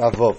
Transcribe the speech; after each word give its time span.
Avov. 0.00 0.38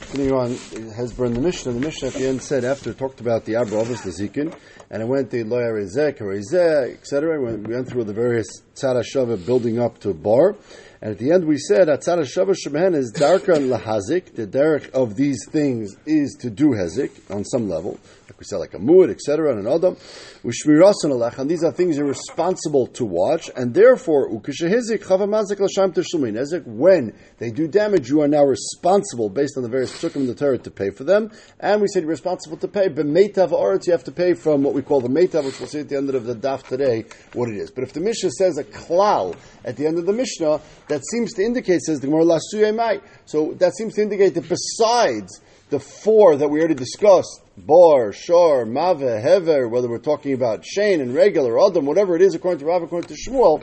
Continuing 0.00 0.38
on, 0.38 0.46
in 0.72 1.34
the 1.34 1.40
Mishnah. 1.40 1.72
The 1.72 1.80
Mishnah 1.80 2.08
at 2.08 2.14
the 2.14 2.26
end 2.26 2.42
said, 2.42 2.64
after 2.64 2.90
it 2.90 2.98
talked 2.98 3.20
about 3.20 3.44
the 3.44 3.52
Abrovas, 3.52 4.02
the 4.02 4.10
Zikin, 4.10 4.52
and 4.90 5.02
it 5.02 5.06
went 5.06 5.30
to 5.30 5.44
Loya 5.44 5.72
Rezeh, 5.72 6.16
Karezeh, 6.16 6.94
etc. 6.94 7.40
We 7.40 7.74
went 7.74 7.88
through 7.88 8.04
the 8.04 8.12
various 8.12 8.62
Tzara 8.74 9.04
Shava 9.04 9.44
building 9.44 9.78
up 9.78 9.98
to 10.00 10.12
bar. 10.14 10.56
And 11.00 11.12
at 11.12 11.18
the 11.18 11.30
end 11.30 11.44
we 11.44 11.58
said, 11.58 11.86
Tzara 11.86 12.22
Shava 12.22 12.56
Shemahen 12.56 12.96
is 12.96 13.12
Darka 13.12 13.54
and 13.54 13.70
Lahazik. 13.70 14.34
The 14.34 14.46
derek 14.46 14.90
of 14.92 15.14
these 15.14 15.46
things 15.48 15.96
is 16.06 16.36
to 16.40 16.50
do 16.50 16.70
Hezik 16.70 17.12
on 17.32 17.44
some 17.44 17.68
level. 17.68 18.00
Like 18.26 18.40
we 18.40 18.44
said, 18.44 18.56
like 18.56 18.74
a 18.74 18.78
Muad, 18.78 19.10
etc. 19.10 19.52
and 19.52 19.66
an 19.66 19.72
Adam. 19.72 19.96
Ushmirasan 20.42 21.12
Alech. 21.12 21.38
And 21.38 21.48
these 21.48 21.62
are 21.62 21.70
things 21.72 21.96
you're 21.96 22.06
responsible 22.06 22.88
to 22.88 23.04
watch. 23.04 23.48
And 23.54 23.72
therefore, 23.72 24.28
Ukashahizik 24.30 25.04
Chavamazik 25.04 25.58
Lasham 25.58 25.94
Teshlumin. 25.94 26.34
Hezik, 26.34 26.66
when 26.66 27.14
they 27.38 27.50
do 27.50 27.68
damage, 27.68 28.08
you 28.08 28.20
are 28.22 28.28
now 28.28 28.44
responsible 28.44 29.30
based 29.30 29.56
on 29.56 29.62
the 29.62 29.68
various 29.68 29.92
Psukim 29.92 30.16
in 30.16 30.26
the 30.26 30.34
Torah 30.34 30.58
to 30.58 30.70
pay 30.70 30.90
for 30.90 31.04
them. 31.04 31.30
And 31.60 31.80
we 31.80 31.86
said 31.86 32.02
you're 32.02 32.10
responsible 32.10 32.56
to 32.58 32.68
pay. 32.68 32.88
B'meitav 32.88 33.50
Aretz, 33.50 33.86
you 33.86 33.92
have 33.92 34.04
to 34.04 34.12
pay 34.12 34.34
from 34.34 34.64
what 34.64 34.74
we 34.74 34.82
call 34.82 35.00
the 35.00 35.08
Meitav, 35.08 35.44
which 35.44 35.60
we'll 35.60 35.68
see 35.68 35.80
at 35.80 35.88
the 35.88 35.96
end 35.96 36.10
of 36.10 36.24
the 36.24 36.34
daf 36.34 36.64
today, 36.64 37.04
what 37.34 37.48
it 37.48 37.56
is. 37.56 37.70
But 37.70 37.84
if 37.84 37.92
the 37.92 38.00
Mishnah 38.00 38.32
says 38.32 38.58
a 38.58 38.64
klal 38.64 39.36
at 39.64 39.76
the 39.76 39.86
end 39.86 39.98
of 39.98 40.06
the 40.06 40.12
Mishnah, 40.12 40.60
that 40.88 41.02
seems 41.06 41.34
to 41.34 41.42
indicate, 41.42 41.80
says 41.82 42.00
the 42.00 42.06
Gemara. 42.06 43.00
So 43.26 43.52
that 43.54 43.74
seems 43.74 43.94
to 43.94 44.02
indicate 44.02 44.34
that 44.34 44.48
besides 44.48 45.40
the 45.70 45.78
four 45.78 46.36
that 46.36 46.48
we 46.48 46.58
already 46.60 46.74
discussed, 46.74 47.42
Bor, 47.66 48.12
Shor, 48.12 48.64
Mave, 48.64 49.00
Hever, 49.00 49.68
whether 49.68 49.88
we're 49.88 49.98
talking 49.98 50.32
about 50.32 50.64
Shane 50.64 51.00
and 51.00 51.14
regular, 51.14 51.58
Adam, 51.58 51.86
whatever 51.86 52.14
it 52.14 52.22
is, 52.22 52.34
according 52.34 52.60
to 52.60 52.66
Rav, 52.66 52.82
according 52.82 53.08
to 53.08 53.14
Shmuel, 53.14 53.62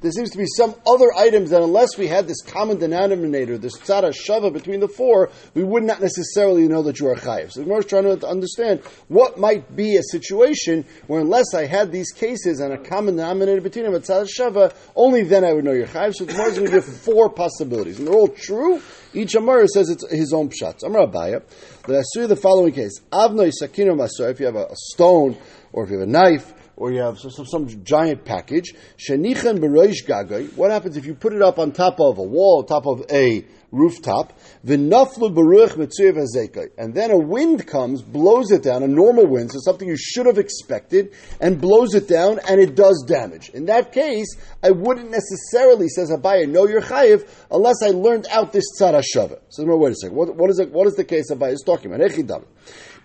there 0.00 0.10
seems 0.10 0.30
to 0.30 0.38
be 0.38 0.46
some 0.56 0.74
other 0.86 1.12
items 1.14 1.50
that 1.50 1.62
unless 1.62 1.96
we 1.96 2.06
had 2.08 2.26
this 2.26 2.42
common 2.42 2.78
denominator, 2.78 3.58
this 3.58 3.78
tzara 3.78 4.12
shava 4.12 4.52
between 4.52 4.80
the 4.80 4.88
four, 4.88 5.30
we 5.54 5.62
would 5.62 5.84
not 5.84 6.00
necessarily 6.00 6.66
know 6.66 6.82
that 6.82 6.98
you 6.98 7.08
are 7.08 7.14
chayiv. 7.14 7.52
So 7.52 7.62
is 7.62 7.86
trying 7.86 8.18
to 8.18 8.26
understand 8.26 8.80
what 9.08 9.38
might 9.38 9.74
be 9.76 9.96
a 9.96 10.02
situation 10.02 10.84
where 11.06 11.20
unless 11.20 11.54
I 11.54 11.66
had 11.66 11.92
these 11.92 12.12
cases 12.12 12.60
and 12.60 12.72
a 12.72 12.78
common 12.78 13.16
denominator 13.16 13.60
between 13.60 13.84
them, 13.84 13.94
a 13.94 14.00
tzara 14.00 14.26
shava, 14.26 14.74
only 14.94 15.22
then 15.22 15.44
I 15.44 15.52
would 15.52 15.64
know 15.64 15.72
you're 15.72 15.86
chayiv. 15.86 16.14
So 16.14 16.24
is 16.24 16.34
going 16.34 16.66
to 16.66 16.70
give 16.70 16.84
four 16.84 17.30
possibilities. 17.30 17.98
And 17.98 18.08
they're 18.08 18.14
all 18.14 18.28
true. 18.28 18.82
Each 19.14 19.34
Amar 19.34 19.66
says 19.66 19.88
it's 19.88 20.08
his 20.10 20.32
own 20.34 20.50
pshat. 20.50 20.82
Amar 20.82 21.06
Abaya, 21.06 21.42
the 21.86 22.04
Asur, 22.04 22.28
the 22.28 22.36
following 22.36 22.72
case. 22.72 23.00
Avnoi 23.12 23.52
sakino 23.60 23.94
masor, 23.94 24.30
if 24.30 24.40
you 24.40 24.46
have 24.46 24.56
a 24.56 24.68
stone, 24.74 25.36
or 25.72 25.84
if 25.84 25.90
you 25.90 25.98
have 25.98 26.08
a 26.08 26.10
knife, 26.10 26.52
or 26.76 26.92
you 26.92 27.00
have 27.00 27.18
some, 27.18 27.46
some, 27.46 27.84
giant 27.84 28.24
package, 28.24 28.74
shenichan 28.98 29.58
beroish 29.58 30.04
gagai, 30.06 30.54
what 30.56 30.70
happens 30.70 30.96
if 30.96 31.06
you 31.06 31.14
put 31.14 31.32
it 31.32 31.40
up 31.40 31.58
on 31.58 31.72
top 31.72 31.98
of 32.00 32.18
a 32.18 32.22
wall, 32.22 32.62
top 32.64 32.86
of 32.86 33.04
a 33.10 33.44
rooftop, 33.72 34.38
v'naflu 34.64 35.34
beruach 35.34 35.72
mitzuyev 35.76 36.16
hazekai, 36.16 36.68
and 36.76 36.94
then 36.94 37.10
a 37.10 37.18
wind 37.18 37.66
comes, 37.66 38.02
blows 38.02 38.50
it 38.50 38.62
down, 38.62 38.82
a 38.82 38.88
normal 38.88 39.26
wind, 39.26 39.50
so 39.50 39.58
something 39.60 39.88
you 39.88 39.96
should 39.96 40.26
have 40.26 40.38
expected, 40.38 41.14
and 41.40 41.60
blows 41.60 41.94
it 41.94 42.08
down, 42.08 42.38
and 42.46 42.60
it 42.60 42.74
does 42.74 43.04
damage. 43.08 43.48
In 43.50 43.64
that 43.66 43.92
case, 43.92 44.36
I 44.62 44.70
wouldn't 44.70 45.10
necessarily, 45.10 45.88
says 45.88 46.10
Abaya, 46.10 46.48
know 46.48 46.66
you're 46.66 46.82
chayiv, 46.82 47.28
unless 47.50 47.82
I 47.82 47.88
learned 47.88 48.26
out 48.30 48.52
this 48.52 48.64
tzara 48.78 49.02
shava. 49.02 49.40
So 49.48 49.64
wait 49.64 49.92
a 49.92 49.94
second, 49.94 50.16
what, 50.16 50.36
what 50.36 50.50
is 50.50 50.58
it, 50.58 50.70
what 50.70 50.86
is 50.86 50.94
the 50.94 51.04
case 51.04 51.30
Abaya 51.30 51.52
is 51.52 51.62
talking 51.64 51.92
about? 51.92 52.00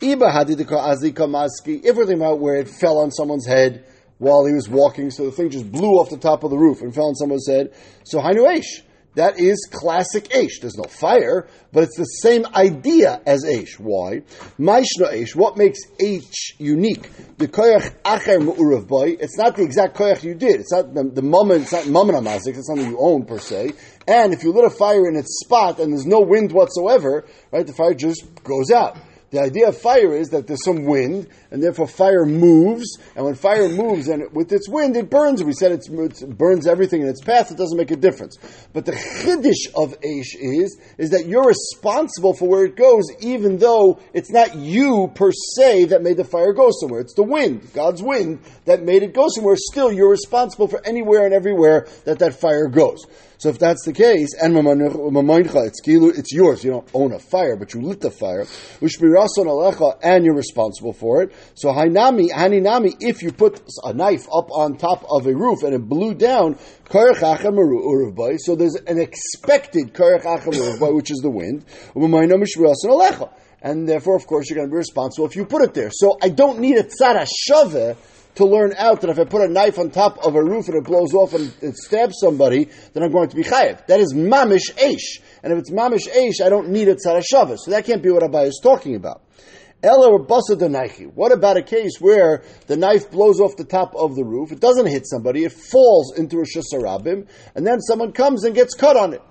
If 0.03 1.95
we're 1.95 2.13
about 2.13 2.39
where 2.39 2.55
it 2.55 2.67
fell 2.67 2.97
on 2.97 3.11
someone's 3.11 3.45
head 3.45 3.85
while 4.17 4.45
he 4.45 4.53
was 4.53 4.67
walking, 4.67 5.11
so 5.11 5.25
the 5.25 5.31
thing 5.31 5.51
just 5.51 5.71
blew 5.71 5.91
off 5.91 6.09
the 6.09 6.17
top 6.17 6.43
of 6.43 6.49
the 6.49 6.57
roof 6.57 6.81
and 6.81 6.93
fell 6.93 7.07
on 7.07 7.15
someone's 7.15 7.47
head, 7.47 7.73
so 8.03 8.19
Hainu 8.19 8.47
Eish. 8.47 8.81
That 9.15 9.39
is 9.39 9.67
classic 9.69 10.29
Aish. 10.29 10.61
There's 10.61 10.77
no 10.77 10.85
fire, 10.85 11.49
but 11.73 11.83
it's 11.83 11.97
the 11.97 12.05
same 12.05 12.45
idea 12.55 13.21
as 13.25 13.43
Aish. 13.43 13.77
Why? 13.77 14.21
Maishna 14.57 15.11
Aish. 15.11 15.35
What 15.35 15.57
makes 15.57 15.79
Aish 16.01 16.57
unique? 16.59 17.09
The 17.37 17.49
koyach 17.49 17.93
acher 18.03 18.39
mu'urav 18.39 18.87
boy. 18.87 19.17
It's 19.19 19.37
not 19.37 19.57
the 19.57 19.63
exact 19.63 19.97
koyach 19.97 20.23
you 20.23 20.33
did. 20.33 20.61
It's 20.61 20.71
not 20.71 20.93
the, 20.93 21.03
the 21.03 21.21
moment. 21.21 21.63
It's 21.63 21.73
not 21.73 21.87
mammon 21.87 22.15
amazik. 22.15 22.55
It's 22.55 22.67
something 22.67 22.89
you 22.89 22.97
own 22.97 23.25
per 23.25 23.37
se. 23.37 23.73
And 24.07 24.33
if 24.33 24.43
you 24.43 24.53
lit 24.53 24.63
a 24.63 24.69
fire 24.69 25.05
in 25.09 25.17
its 25.17 25.41
spot 25.43 25.79
and 25.79 25.91
there's 25.91 26.05
no 26.05 26.21
wind 26.21 26.53
whatsoever, 26.53 27.25
right, 27.51 27.67
the 27.67 27.73
fire 27.73 27.93
just 27.93 28.23
goes 28.45 28.71
out. 28.71 28.97
The 29.31 29.39
idea 29.39 29.69
of 29.69 29.77
fire 29.77 30.13
is 30.13 30.29
that 30.31 30.45
there's 30.45 30.63
some 30.65 30.83
wind, 30.83 31.27
and 31.51 31.63
therefore 31.63 31.87
fire 31.87 32.25
moves, 32.25 32.97
and 33.15 33.23
when 33.23 33.35
fire 33.35 33.69
moves, 33.83 34.09
and 34.09 34.23
with 34.33 34.51
its 34.51 34.67
wind, 34.69 34.97
it 34.97 35.09
burns. 35.09 35.41
We 35.41 35.53
said 35.53 35.71
it 35.71 36.37
burns 36.37 36.67
everything 36.67 37.01
in 37.01 37.07
its 37.07 37.21
path, 37.21 37.49
it 37.49 37.57
doesn't 37.57 37.77
make 37.77 37.91
a 37.91 37.95
difference. 37.95 38.37
But 38.73 38.85
the 38.85 38.91
chiddush 38.91 39.73
of 39.73 39.97
Aish 40.01 40.35
is, 40.37 40.77
is 40.97 41.11
that 41.11 41.27
you're 41.27 41.47
responsible 41.47 42.33
for 42.33 42.49
where 42.49 42.65
it 42.65 42.75
goes, 42.75 43.05
even 43.21 43.57
though 43.57 43.99
it's 44.13 44.31
not 44.31 44.55
you 44.55 45.09
per 45.15 45.31
se 45.55 45.85
that 45.85 46.03
made 46.03 46.17
the 46.17 46.25
fire 46.25 46.51
go 46.51 46.69
somewhere. 46.81 46.99
It's 46.99 47.15
the 47.15 47.23
wind, 47.23 47.71
God's 47.73 48.03
wind, 48.03 48.39
that 48.65 48.83
made 48.83 49.01
it 49.01 49.13
go 49.13 49.27
somewhere. 49.29 49.55
Still, 49.55 49.93
you're 49.93 50.11
responsible 50.11 50.67
for 50.67 50.85
anywhere 50.85 51.23
and 51.23 51.33
everywhere 51.33 51.87
that 52.03 52.19
that 52.19 52.33
fire 52.33 52.67
goes. 52.67 53.05
So 53.41 53.49
if 53.49 53.57
that's 53.57 53.83
the 53.85 53.91
case, 53.91 54.35
and 54.39 54.53
it's 54.55 55.81
it's 55.87 56.31
yours. 56.31 56.63
You 56.63 56.69
don't 56.69 56.87
own 56.93 57.11
a 57.11 57.17
fire, 57.17 57.55
but 57.55 57.73
you 57.73 57.81
lit 57.81 57.99
the 57.99 58.11
fire. 58.11 58.45
And 60.03 60.25
you're 60.25 60.35
responsible 60.35 60.93
for 60.93 61.23
it. 61.23 61.33
So 61.55 61.69
hainami, 61.69 62.29
haninami, 62.29 62.97
if 62.99 63.23
you 63.23 63.31
put 63.31 63.59
a 63.83 63.93
knife 63.93 64.27
up 64.31 64.51
on 64.51 64.77
top 64.77 65.03
of 65.09 65.25
a 65.25 65.33
roof 65.33 65.63
and 65.63 65.73
it 65.73 65.89
blew 65.89 66.13
down, 66.13 66.59
so 66.87 68.55
there's 68.55 68.75
an 68.75 68.99
expected 68.99 69.91
which 69.95 71.09
is 71.09 71.17
the 71.23 71.31
wind. 71.31 71.65
And 73.63 73.89
therefore, 73.89 74.15
of 74.17 74.27
course, 74.27 74.49
you're 74.51 74.57
going 74.57 74.67
to 74.69 74.71
be 74.71 74.77
responsible 74.77 75.25
if 75.25 75.35
you 75.35 75.45
put 75.45 75.63
it 75.63 75.73
there. 75.73 75.89
So 75.91 76.19
I 76.21 76.29
don't 76.29 76.59
need 76.59 76.77
a 76.77 76.83
tzara 76.83 77.27
shove 77.27 77.97
to 78.35 78.45
learn 78.45 78.73
out 78.77 79.01
that 79.01 79.09
if 79.09 79.19
I 79.19 79.25
put 79.25 79.41
a 79.41 79.51
knife 79.51 79.77
on 79.77 79.91
top 79.91 80.19
of 80.25 80.35
a 80.35 80.43
roof 80.43 80.67
and 80.67 80.77
it 80.77 80.83
blows 80.83 81.13
off 81.13 81.33
and 81.33 81.53
it 81.61 81.75
stabs 81.77 82.15
somebody, 82.19 82.69
then 82.93 83.03
I'm 83.03 83.11
going 83.11 83.29
to 83.29 83.35
be 83.35 83.43
chayiv. 83.43 83.85
That 83.87 83.99
is 83.99 84.13
mamish 84.13 84.73
eish. 84.75 85.21
And 85.43 85.53
if 85.53 85.59
it's 85.59 85.71
mamish 85.71 86.07
eish, 86.09 86.43
I 86.43 86.49
don't 86.49 86.69
need 86.69 86.87
a 86.87 86.95
tzara 86.95 87.21
shava. 87.21 87.57
So 87.57 87.71
that 87.71 87.85
can't 87.85 88.01
be 88.01 88.09
what 88.11 88.23
Abai 88.23 88.47
is 88.47 88.59
talking 88.63 88.95
about. 88.95 89.21
Ella 89.83 90.19
basa 90.19 90.51
denaichi. 90.51 91.11
What 91.13 91.31
about 91.31 91.57
a 91.57 91.63
case 91.63 91.97
where 91.99 92.43
the 92.67 92.77
knife 92.77 93.09
blows 93.09 93.39
off 93.39 93.57
the 93.57 93.65
top 93.65 93.95
of 93.95 94.15
the 94.15 94.23
roof? 94.23 94.51
It 94.51 94.59
doesn't 94.59 94.85
hit 94.85 95.07
somebody. 95.07 95.43
It 95.43 95.51
falls 95.51 96.17
into 96.17 96.37
a 96.37 96.43
shasarabim, 96.43 97.27
and 97.55 97.65
then 97.65 97.81
someone 97.81 98.11
comes 98.11 98.43
and 98.43 98.53
gets 98.53 98.75
cut 98.75 98.95
on 98.95 99.13
it. 99.13 99.21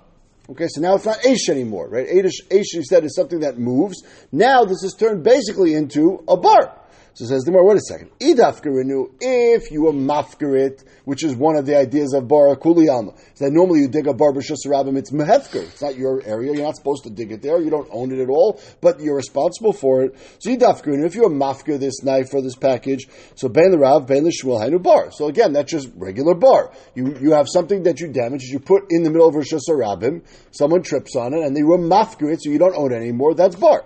Okay, 0.49 0.67
so 0.67 0.81
now 0.81 0.95
it's 0.95 1.05
not 1.05 1.19
Aish 1.21 1.47
anymore, 1.49 1.87
right? 1.87 2.05
Aish, 2.05 2.45
Aish, 2.49 2.73
you 2.73 2.83
said, 2.83 3.05
is 3.05 3.15
something 3.15 3.39
that 3.39 3.57
moves. 3.57 4.03
Now 4.33 4.65
this 4.65 4.83
is 4.83 4.93
turned 4.99 5.23
basically 5.23 5.73
into 5.73 6.21
a 6.27 6.35
bar. 6.35 6.80
So 7.13 7.25
says 7.25 7.43
the 7.43 7.51
wait 7.51 7.75
a 7.75 7.81
second. 7.81 8.09
Idafkarinu, 8.19 9.15
if 9.19 9.69
you 9.69 9.83
were 9.83 9.91
mafkarit, 9.91 10.85
which 11.03 11.25
is 11.25 11.35
one 11.35 11.57
of 11.57 11.65
the 11.65 11.77
ideas 11.77 12.13
of 12.13 12.29
bar 12.29 12.55
kuliyama, 12.55 13.13
is 13.33 13.39
that 13.39 13.51
normally 13.51 13.81
you 13.81 13.89
dig 13.89 14.07
a 14.07 14.13
bar 14.13 14.31
b'shusarabim, 14.31 14.97
it's 14.97 15.11
mehefker. 15.11 15.61
It's 15.61 15.81
not 15.81 15.97
your 15.97 16.23
area. 16.23 16.53
You're 16.53 16.63
not 16.63 16.77
supposed 16.77 17.03
to 17.03 17.09
dig 17.09 17.33
it 17.33 17.41
there. 17.41 17.59
You 17.59 17.69
don't 17.69 17.89
own 17.91 18.13
it 18.13 18.19
at 18.19 18.29
all, 18.29 18.61
but 18.79 19.01
you're 19.01 19.17
responsible 19.17 19.73
for 19.73 20.03
it. 20.03 20.15
So 20.39 20.55
idafkarinu, 20.55 21.05
if 21.05 21.15
you 21.15 21.23
were 21.23 21.29
mafkar 21.29 21.77
this 21.77 22.01
knife 22.01 22.33
or 22.33 22.41
this 22.41 22.55
package, 22.55 23.07
so 23.35 23.49
ben 23.49 23.71
the 23.71 23.77
rav, 23.77 24.07
ben 24.07 24.23
the 24.23 24.31
shmuel, 24.31 24.61
hainu 24.61 24.81
bar. 24.81 25.11
So 25.11 25.27
again, 25.27 25.51
that's 25.51 25.69
just 25.69 25.89
regular 25.97 26.33
bar. 26.33 26.71
You, 26.95 27.17
you 27.19 27.31
have 27.31 27.47
something 27.49 27.83
that 27.83 27.99
you 27.99 28.07
damage, 28.07 28.43
you 28.43 28.59
put 28.59 28.83
in 28.89 29.03
the 29.03 29.09
middle 29.09 29.27
of 29.27 29.35
a 29.35 29.39
shusarabim, 29.39 30.23
someone 30.51 30.81
trips 30.81 31.17
on 31.17 31.33
it, 31.33 31.43
and 31.45 31.57
they 31.57 31.63
were 31.63 31.77
mafkar 31.77 32.31
it, 32.31 32.41
so 32.41 32.49
you 32.49 32.57
don't 32.57 32.75
own 32.75 32.93
it 32.93 32.97
anymore, 32.97 33.33
that's 33.33 33.57
bar. 33.57 33.83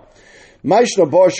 Maishna 0.66 1.08
bar. 1.08 1.30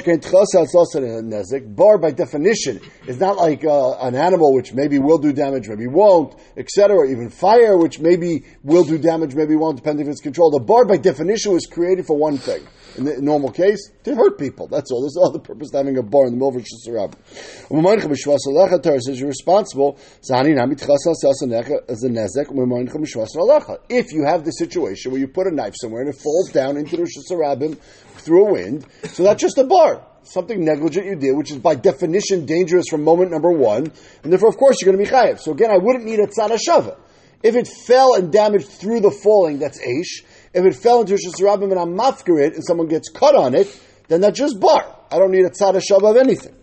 Bar 1.75 1.99
by 1.99 2.13
definition 2.13 2.81
is 3.09 3.19
not 3.19 3.37
like 3.37 3.65
uh, 3.65 3.99
an 3.99 4.15
animal 4.15 4.55
which 4.55 4.73
maybe 4.73 5.01
will 5.01 5.19
do 5.19 5.33
damage, 5.33 5.69
maybe 5.69 5.89
won't, 5.89 6.37
etc. 6.57 7.11
Even 7.11 7.29
fire 7.29 7.77
which 7.77 7.99
maybe 7.99 8.45
will 8.63 8.85
do 8.85 8.99
damage, 8.99 9.35
maybe 9.35 9.57
won't, 9.57 9.79
depending 9.79 10.07
if 10.07 10.13
it's 10.13 10.21
controlled. 10.21 10.55
A 10.55 10.65
bar 10.65 10.85
by 10.85 10.97
definition 10.97 11.53
was 11.53 11.67
created 11.67 12.07
for 12.07 12.17
one 12.17 12.39
thing. 12.39 12.65
In 12.97 13.05
the 13.05 13.21
normal 13.21 13.51
case, 13.51 13.91
to 14.05 14.15
hurt 14.15 14.39
people. 14.39 14.69
That's 14.69 14.91
all. 14.93 15.03
There's 15.03 15.17
all 15.17 15.33
the 15.33 15.41
purpose 15.41 15.69
of 15.69 15.75
having 15.75 15.99
a 15.99 16.03
bar 16.03 16.27
in 16.27 16.31
the 16.31 16.37
middle 16.37 16.49
of 16.49 16.57
a 16.57 16.61
shusarab. 16.61 17.13
says 19.03 19.21
you're 19.21 19.29
responsible. 19.29 19.99
If 23.89 24.13
you 24.13 24.25
have 24.25 24.45
the 24.45 24.51
situation 24.53 25.11
where 25.11 25.21
you 25.21 25.29
put 25.29 25.47
a 25.47 25.51
knife 25.51 25.75
somewhere 25.77 26.03
and 26.03 26.11
it 26.11 26.19
falls 26.19 26.51
down 26.53 26.77
into 26.79 26.97
the 26.97 27.03
shusarabim 27.03 27.77
through 28.27 28.49
a 28.49 28.53
wind, 28.53 28.84
so 29.05 29.23
that's 29.23 29.41
just 29.41 29.57
a 29.57 29.65
bar. 29.65 30.05
Something 30.25 30.65
negligent 30.65 31.07
you 31.07 31.15
did, 31.15 31.37
which 31.37 31.53
is 31.53 31.59
by 31.59 31.77
definition 31.77 32.45
dangerous 32.45 32.87
from 32.91 33.05
moment 33.05 33.31
number 33.31 33.51
one, 33.51 33.93
and 34.23 34.33
therefore, 34.33 34.49
of 34.49 34.57
course, 34.57 34.83
you're 34.83 34.93
going 34.93 35.03
to 35.03 35.11
be 35.11 35.17
chayiv. 35.17 35.39
So 35.39 35.53
again, 35.53 35.71
I 35.71 35.78
wouldn't 35.78 36.05
need 36.05 36.19
a 36.19 36.27
tzara 36.27 36.59
shava. 36.59 36.99
If 37.43 37.55
it 37.55 37.69
fell 37.69 38.15
and 38.15 38.33
damaged 38.33 38.69
through 38.69 39.01
the 39.01 39.11
falling, 39.11 39.61
that's 39.61 39.81
aish. 39.81 40.25
If 40.53 40.65
it 40.65 40.75
fell 40.75 41.03
into 41.03 41.15
a 41.15 41.17
shesarabim 41.17 41.71
and 41.71 41.78
I'm 41.78 41.97
mafkarit 41.97 42.55
and 42.55 42.65
someone 42.67 42.89
gets 42.89 43.09
cut 43.09 43.37
on 43.37 43.55
it, 43.55 43.69
then 44.09 44.21
that's 44.21 44.39
just 44.39 44.59
bar. 44.59 44.97
I 45.13 45.19
don't 45.19 45.31
need 45.31 45.45
a 45.45 45.51
tzara 45.51 45.81
shava 45.81 46.11
of 46.11 46.17
anything. 46.17 46.55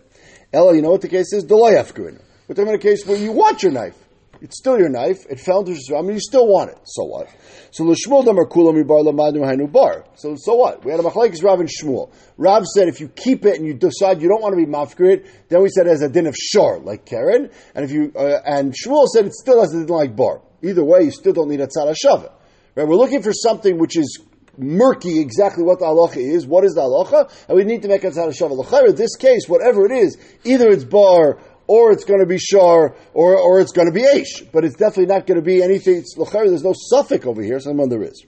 Ella, 0.52 0.74
you 0.74 0.82
know 0.82 0.90
what 0.90 1.00
the 1.00 1.08
case 1.08 1.32
is? 1.32 1.44
Deloy 1.44 1.74
afkarin. 1.76 2.20
We're 2.46 2.54
talking 2.54 2.64
about 2.64 2.74
a 2.74 2.78
case 2.78 3.06
where 3.06 3.16
you 3.16 3.32
want 3.32 3.62
your 3.62 3.72
knife. 3.72 3.96
It's 4.44 4.58
still 4.58 4.78
your 4.78 4.90
knife. 4.90 5.24
It 5.30 5.40
fell 5.40 5.60
into 5.60 5.72
Hashanah. 5.72 5.98
I 5.98 6.02
mean, 6.02 6.12
you 6.16 6.20
still 6.20 6.46
want 6.46 6.68
it. 6.68 6.78
So 6.84 7.04
what? 7.04 7.34
So 7.70 7.84
l'shmuel 7.84 8.26
damar 8.26 8.44
kula 8.44 8.74
mibar 8.74 9.02
lamadu 9.02 9.38
hainu 9.38 9.72
bar. 9.72 10.04
So 10.16 10.36
so 10.36 10.54
what? 10.54 10.84
We 10.84 10.90
had 10.90 11.00
a 11.00 11.02
machlekes 11.02 11.42
Rav 11.42 11.60
and 11.60 11.68
Shmuel. 11.68 12.12
Rav 12.36 12.66
said 12.66 12.88
if 12.88 13.00
you 13.00 13.08
keep 13.08 13.46
it 13.46 13.56
and 13.56 13.66
you 13.66 13.72
decide 13.72 14.20
you 14.20 14.28
don't 14.28 14.42
want 14.42 14.52
to 14.52 14.62
be 14.62 14.70
mafkir 14.70 15.26
then 15.48 15.62
we 15.62 15.70
said 15.70 15.86
as 15.86 16.02
a 16.02 16.10
din 16.10 16.26
of 16.26 16.36
shor 16.36 16.78
like 16.80 17.06
Karen, 17.06 17.48
and 17.74 17.84
if 17.86 17.90
you 17.90 18.12
uh, 18.14 18.40
and 18.44 18.74
Shmuel 18.74 19.06
said 19.06 19.24
it 19.24 19.32
still 19.32 19.62
has 19.62 19.72
a 19.72 19.78
din 19.78 19.86
like 19.86 20.14
bar. 20.14 20.42
Either 20.62 20.84
way, 20.84 21.04
you 21.04 21.10
still 21.10 21.32
don't 21.32 21.48
need 21.48 21.62
a 21.62 21.66
tzara 21.66 21.94
shava. 21.94 22.30
Right? 22.74 22.86
We're 22.86 22.96
looking 22.96 23.22
for 23.22 23.32
something 23.32 23.78
which 23.78 23.96
is 23.96 24.20
murky 24.58 25.20
exactly 25.20 25.64
what 25.64 25.78
the 25.78 25.86
halacha 25.86 26.18
is. 26.18 26.46
What 26.46 26.64
is 26.64 26.74
the 26.74 26.82
halacha? 26.82 27.48
And 27.48 27.56
we 27.56 27.64
need 27.64 27.80
to 27.82 27.88
make 27.88 28.04
a 28.04 28.10
tzara 28.10 28.38
shava. 28.38 28.88
In 28.88 28.94
this 28.94 29.16
case, 29.16 29.48
whatever 29.48 29.86
it 29.86 29.92
is, 29.92 30.18
either 30.44 30.68
it's 30.68 30.84
bar 30.84 31.38
or 31.66 31.92
it's 31.92 32.04
going 32.04 32.20
to 32.20 32.26
be 32.26 32.38
shar, 32.38 32.94
or, 33.12 33.38
or 33.38 33.60
it's 33.60 33.72
going 33.72 33.86
to 33.86 33.92
be 33.92 34.02
aish. 34.02 34.50
But 34.52 34.64
it's 34.64 34.76
definitely 34.76 35.06
not 35.06 35.26
going 35.26 35.38
to 35.38 35.44
be 35.44 35.62
anything. 35.62 35.96
It's 35.96 36.14
There's 36.14 36.64
no 36.64 36.74
suffix 36.76 37.26
over 37.26 37.42
here, 37.42 37.60
someone 37.60 37.88
there 37.88 38.02
is. 38.02 38.24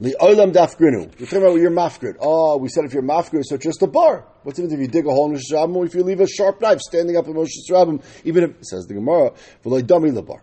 The 0.00 0.16
olam 0.20 0.52
dafgrinu. 0.52 1.18
You're 1.18 1.28
talking 1.28 1.42
about 1.42 1.56
your 1.56 1.70
mafgrid. 1.70 2.16
Oh, 2.20 2.56
we 2.58 2.68
said 2.68 2.84
if 2.84 2.92
you're 2.92 3.02
mafgrid, 3.02 3.44
so 3.44 3.56
just 3.56 3.82
a 3.82 3.86
bar. 3.86 4.26
What's 4.42 4.58
it 4.58 4.70
if 4.70 4.78
you 4.78 4.88
dig 4.88 5.06
a 5.06 5.10
hole 5.10 5.30
in 5.30 5.36
Moshe 5.36 5.52
Rabbim, 5.52 5.86
if 5.86 5.94
you 5.94 6.02
leave 6.02 6.20
a 6.20 6.26
sharp 6.26 6.60
knife 6.60 6.80
standing 6.80 7.16
up 7.16 7.26
in 7.26 7.34
Moshe 7.34 7.50
Rabbim, 7.70 8.02
even 8.24 8.44
if, 8.44 8.56
says 8.62 8.86
the 8.86 8.94
Gemara, 8.94 9.32
v'loy 9.64 9.82
dami 9.82 10.10
lebar. 10.10 10.40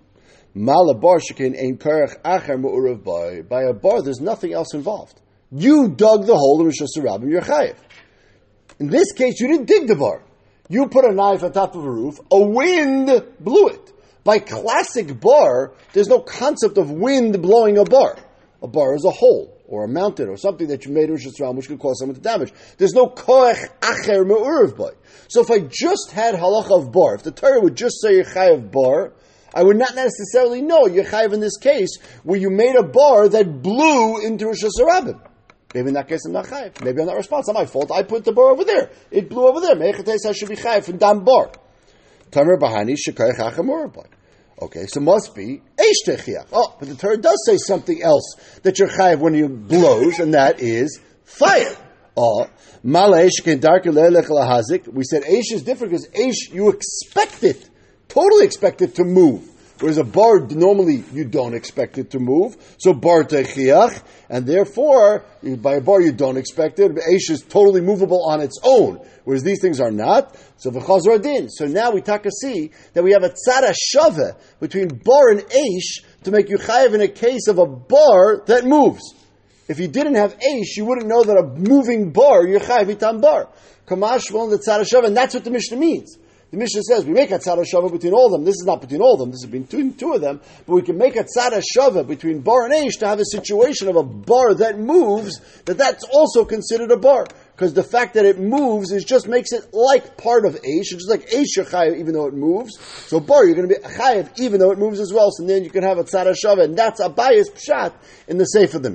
Malabar 0.53 1.19
shekin 1.19 1.57
ein 1.57 1.77
karach 1.77 2.21
acher 2.21 2.59
mu'urav 2.59 3.03
by. 3.03 3.41
By 3.41 3.63
a 3.63 3.73
bar, 3.73 4.01
there's 4.01 4.21
nothing 4.21 4.53
else 4.53 4.73
involved. 4.73 5.19
You 5.51 5.89
dug 5.89 6.25
the 6.25 6.35
hole 6.35 6.61
in 6.61 6.67
Moshe 6.67 6.97
Rabbim, 6.97 7.29
you're 7.29 7.41
chayiv. 7.41 7.75
In 8.79 8.89
this 8.89 9.11
case, 9.11 9.39
you 9.39 9.47
didn't 9.47 9.65
dig 9.65 9.87
the 9.87 9.95
bar. 9.95 10.23
You 10.71 10.87
put 10.87 11.03
a 11.03 11.11
knife 11.11 11.43
on 11.43 11.51
top 11.51 11.75
of 11.75 11.83
a 11.83 11.91
roof, 11.91 12.17
a 12.31 12.41
wind 12.41 13.07
blew 13.41 13.67
it. 13.67 13.91
By 14.23 14.39
classic 14.39 15.19
bar, 15.19 15.73
there's 15.91 16.07
no 16.07 16.21
concept 16.21 16.77
of 16.77 16.89
wind 16.89 17.41
blowing 17.41 17.77
a 17.77 17.83
bar. 17.83 18.15
A 18.61 18.69
bar 18.69 18.95
is 18.95 19.03
a 19.03 19.11
hole 19.11 19.59
or 19.67 19.83
a 19.83 19.89
mountain 19.89 20.29
or 20.29 20.37
something 20.37 20.69
that 20.69 20.85
you 20.85 20.93
made 20.93 21.09
Hashanah 21.09 21.55
which 21.55 21.67
could 21.67 21.79
cause 21.79 21.99
someone 21.99 22.15
to 22.15 22.21
damage. 22.21 22.53
There's 22.77 22.93
no 22.93 23.07
koech 23.07 23.67
acher 23.81 24.25
me'urav 24.25 24.77
by. 24.77 24.91
So 25.27 25.41
if 25.41 25.51
I 25.51 25.59
just 25.59 26.11
had 26.13 26.35
halacha 26.35 26.83
of 26.83 26.93
bar, 26.93 27.15
if 27.15 27.23
the 27.23 27.31
Torah 27.31 27.59
would 27.59 27.75
just 27.75 28.01
say 28.01 28.21
of 28.21 28.71
bar, 28.71 29.11
I 29.53 29.63
would 29.63 29.75
not 29.75 29.93
necessarily 29.93 30.61
know 30.61 30.85
Yechayev 30.85 31.33
in 31.33 31.41
this 31.41 31.57
case 31.57 31.97
where 32.23 32.39
you 32.39 32.49
made 32.49 32.77
a 32.77 32.83
bar 32.83 33.27
that 33.27 33.61
blew 33.61 34.25
into 34.25 34.45
Rosh 34.45 34.63
Hashanah. 34.63 35.30
Maybe 35.73 35.87
in 35.87 35.93
that 35.93 36.07
case 36.07 36.25
I'm 36.25 36.33
not 36.33 36.45
chayiv. 36.45 36.83
Maybe 36.83 37.01
I'm 37.01 37.07
not 37.07 37.15
responsible. 37.15 37.59
my 37.59 37.65
fault. 37.65 37.91
I 37.91 38.03
put 38.03 38.25
the 38.25 38.33
bar 38.33 38.51
over 38.51 38.63
there. 38.63 38.91
It 39.09 39.29
blew 39.29 39.47
over 39.47 39.61
there. 39.61 39.75
Mechates 39.75 40.25
I 40.25 40.33
should 40.33 40.49
be 40.49 40.55
chayiv 40.55 40.83
from 40.83 40.97
dam 40.97 41.23
bar. 41.23 41.51
Tamer 42.31 42.57
bahani 42.57 42.95
shekayach 42.95 44.05
Okay, 44.61 44.85
so 44.85 44.99
must 44.99 45.33
be 45.33 45.61
eish 45.77 46.45
Oh, 46.51 46.75
but 46.79 46.87
the 46.87 46.95
Torah 46.95 47.17
does 47.17 47.43
say 47.45 47.57
something 47.57 48.01
else 48.01 48.35
that 48.63 48.79
you're 48.79 48.89
chayiv 48.89 49.19
when 49.19 49.33
you 49.33 49.49
blows, 49.49 50.19
and 50.19 50.33
that 50.33 50.61
is 50.61 50.99
fire. 51.23 51.75
Oh, 52.15 52.47
maleish 52.85 53.43
can 53.43 53.59
darker 53.59 53.91
lahazik. 53.91 54.87
We 54.87 55.03
said 55.03 55.23
eish 55.23 55.51
is 55.51 55.63
different 55.63 55.91
because 55.91 56.07
eish 56.09 56.53
you 56.53 56.69
expect 56.69 57.43
it, 57.43 57.69
totally 58.07 58.45
expect 58.45 58.81
it 58.81 58.95
to 58.95 59.03
move. 59.03 59.49
Whereas 59.81 59.97
a 59.97 60.03
bar, 60.03 60.41
normally 60.41 61.03
you 61.11 61.25
don't 61.25 61.55
expect 61.55 61.97
it 61.97 62.11
to 62.11 62.19
move. 62.19 62.55
So 62.77 62.93
bar 62.93 63.23
techiach, 63.23 64.03
and 64.29 64.45
therefore, 64.45 65.25
by 65.43 65.75
a 65.75 65.81
bar 65.81 66.01
you 66.01 66.11
don't 66.11 66.37
expect 66.37 66.77
it. 66.77 66.91
Aish 66.91 67.31
is 67.31 67.41
totally 67.41 67.81
movable 67.81 68.29
on 68.29 68.41
its 68.41 68.59
own, 68.63 69.03
whereas 69.23 69.41
these 69.41 69.59
things 69.59 69.79
are 69.79 69.89
not. 69.89 70.37
So 70.57 70.69
v'chazor 70.69 71.19
din. 71.23 71.49
So 71.49 71.65
now 71.65 71.89
we 71.89 72.01
taka 72.01 72.29
see 72.29 72.69
that 72.93 73.03
we 73.03 73.13
have 73.13 73.23
a 73.23 73.31
tzara 73.31 73.73
shave 73.75 74.35
between 74.59 74.89
bar 74.89 75.31
and 75.31 75.39
aish 75.39 76.03
to 76.25 76.31
make 76.31 76.49
you 76.49 76.59
chayiv 76.59 76.93
in 76.93 77.01
a 77.01 77.07
case 77.07 77.47
of 77.47 77.57
a 77.57 77.65
bar 77.65 78.43
that 78.45 78.65
moves. 78.65 79.15
If 79.67 79.79
you 79.79 79.87
didn't 79.87 80.13
have 80.13 80.37
aish, 80.37 80.77
you 80.77 80.85
wouldn't 80.85 81.07
know 81.07 81.23
that 81.23 81.37
a 81.37 81.43
moving 81.57 82.11
bar, 82.11 82.45
you're 82.45 82.59
itam 82.59 83.19
bar. 83.19 83.49
Kamash 83.87 84.27
the 84.27 84.57
tzara 84.63 84.87
shave, 84.87 85.05
and 85.05 85.17
that's 85.17 85.33
what 85.33 85.43
the 85.43 85.49
Mishnah 85.49 85.77
means. 85.77 86.19
The 86.51 86.57
Mishnah 86.57 86.83
says 86.83 87.05
we 87.05 87.13
make 87.13 87.31
a 87.31 87.39
tzara 87.39 87.63
shava 87.63 87.89
between 87.89 88.13
all 88.13 88.25
of 88.25 88.33
them. 88.33 88.43
This 88.43 88.55
is 88.55 88.65
not 88.65 88.81
between 88.81 88.99
all 88.99 89.13
of 89.13 89.19
them. 89.19 89.31
This 89.31 89.43
is 89.43 89.49
between 89.49 89.93
two 89.93 90.11
of 90.11 90.19
them. 90.19 90.41
But 90.67 90.73
we 90.73 90.81
can 90.81 90.97
make 90.97 91.15
a 91.15 91.23
tzara 91.23 91.63
shava 91.63 92.05
between 92.05 92.41
bar 92.41 92.65
and 92.65 92.73
aish 92.73 92.99
to 92.99 93.07
have 93.07 93.19
a 93.19 93.25
situation 93.25 93.87
of 93.87 93.95
a 93.95 94.03
bar 94.03 94.53
that 94.55 94.77
moves. 94.77 95.39
That 95.63 95.77
that's 95.77 96.03
also 96.03 96.43
considered 96.43 96.91
a 96.91 96.97
bar 96.97 97.25
because 97.55 97.73
the 97.73 97.83
fact 97.83 98.15
that 98.15 98.25
it 98.25 98.37
moves 98.37 98.91
is 98.91 99.05
just 99.05 99.29
makes 99.29 99.53
it 99.53 99.73
like 99.73 100.17
part 100.17 100.45
of 100.45 100.55
aish. 100.55 100.91
It's 100.91 101.07
just 101.07 101.09
like 101.09 101.29
aish 101.29 101.57
chayiv 101.57 101.97
even 101.97 102.13
though 102.13 102.27
it 102.27 102.33
moves. 102.33 102.77
So 103.07 103.21
bar 103.21 103.45
you're 103.45 103.55
going 103.55 103.69
to 103.69 103.75
be 103.75 103.81
chayiv 103.81 104.37
even 104.37 104.59
though 104.59 104.71
it 104.71 104.77
moves 104.77 104.99
as 104.99 105.13
well. 105.13 105.29
So 105.31 105.45
then 105.45 105.63
you 105.63 105.69
can 105.69 105.83
have 105.83 105.99
a 105.99 106.03
tzara 106.03 106.35
shava, 106.35 106.65
and 106.65 106.77
that's 106.77 106.99
a 106.99 107.07
bias 107.07 107.49
pshat 107.49 107.93
in 108.27 108.37
the 108.37 108.45
safe 108.45 108.73
of 108.73 108.83
the 108.83 108.89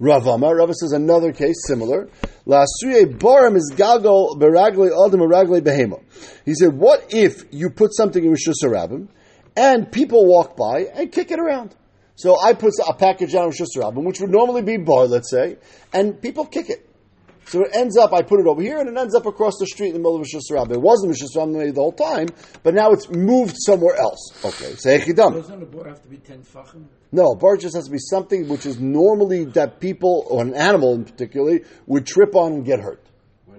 Mishnah. 0.00 0.20
Ravama. 0.20 0.56
Rava 0.56 0.74
says 0.74 0.92
another 0.92 1.32
case 1.32 1.56
similar. 1.66 2.08
La'asuye 2.46 3.16
baram 3.18 3.56
is 3.56 3.72
galgo 3.74 4.38
beragle 4.38 4.90
adam 5.06 5.20
beragle 5.20 5.60
behema. 5.60 6.02
He 6.44 6.54
said, 6.54 6.72
what 6.72 7.12
if 7.12 7.44
you 7.50 7.70
put 7.70 7.94
something 7.94 8.22
in 8.22 8.30
Rosh 8.30 8.48
Hashanah 8.48 9.08
and 9.56 9.90
people 9.90 10.26
walk 10.26 10.56
by 10.56 10.86
and 10.94 11.10
kick 11.10 11.30
it 11.30 11.38
around? 11.38 11.74
So 12.14 12.36
I 12.40 12.52
put 12.54 12.72
a 12.86 12.94
package 12.94 13.34
on 13.34 13.46
Rosh 13.46 13.60
Hashanah, 13.60 14.04
which 14.04 14.20
would 14.20 14.30
normally 14.30 14.62
be 14.62 14.76
bar, 14.76 15.06
let's 15.06 15.30
say, 15.30 15.58
and 15.92 16.20
people 16.20 16.46
kick 16.46 16.70
it. 16.70 16.87
So 17.48 17.62
it 17.62 17.70
ends 17.72 17.96
up, 17.96 18.12
I 18.12 18.22
put 18.22 18.40
it 18.40 18.46
over 18.46 18.60
here, 18.60 18.78
and 18.78 18.88
it 18.88 18.96
ends 18.96 19.14
up 19.14 19.24
across 19.24 19.54
the 19.58 19.66
street 19.66 19.88
in 19.88 19.94
the 19.94 19.98
middle 20.00 20.16
of 20.16 20.20
Rosh 20.20 20.34
Hashanah. 20.34 20.72
It 20.72 20.80
wasn't 20.80 21.10
Rosh 21.10 21.22
Hashanah 21.34 21.74
the 21.74 21.80
whole 21.80 21.92
time, 21.92 22.28
but 22.62 22.74
now 22.74 22.92
it's 22.92 23.08
moved 23.08 23.56
somewhere 23.58 23.96
else. 23.96 24.32
Okay, 24.44 24.74
so 24.74 24.90
Echidam. 24.90 25.32
Doesn't 25.32 25.62
a 25.62 25.66
bar 25.66 25.88
have 25.88 26.02
to 26.02 26.08
be 26.08 26.18
10 26.18 26.42
fachim? 26.42 26.84
No, 27.10 27.32
a 27.32 27.36
bar 27.36 27.56
just 27.56 27.74
has 27.74 27.86
to 27.86 27.90
be 27.90 27.98
something 27.98 28.48
which 28.48 28.66
is 28.66 28.78
normally 28.78 29.44
that 29.44 29.80
people, 29.80 30.26
or 30.28 30.42
an 30.42 30.54
animal 30.54 30.94
in 30.94 31.04
particular, 31.04 31.60
would 31.86 32.06
trip 32.06 32.36
on 32.36 32.52
and 32.52 32.64
get 32.66 32.80
hurt. 32.80 33.02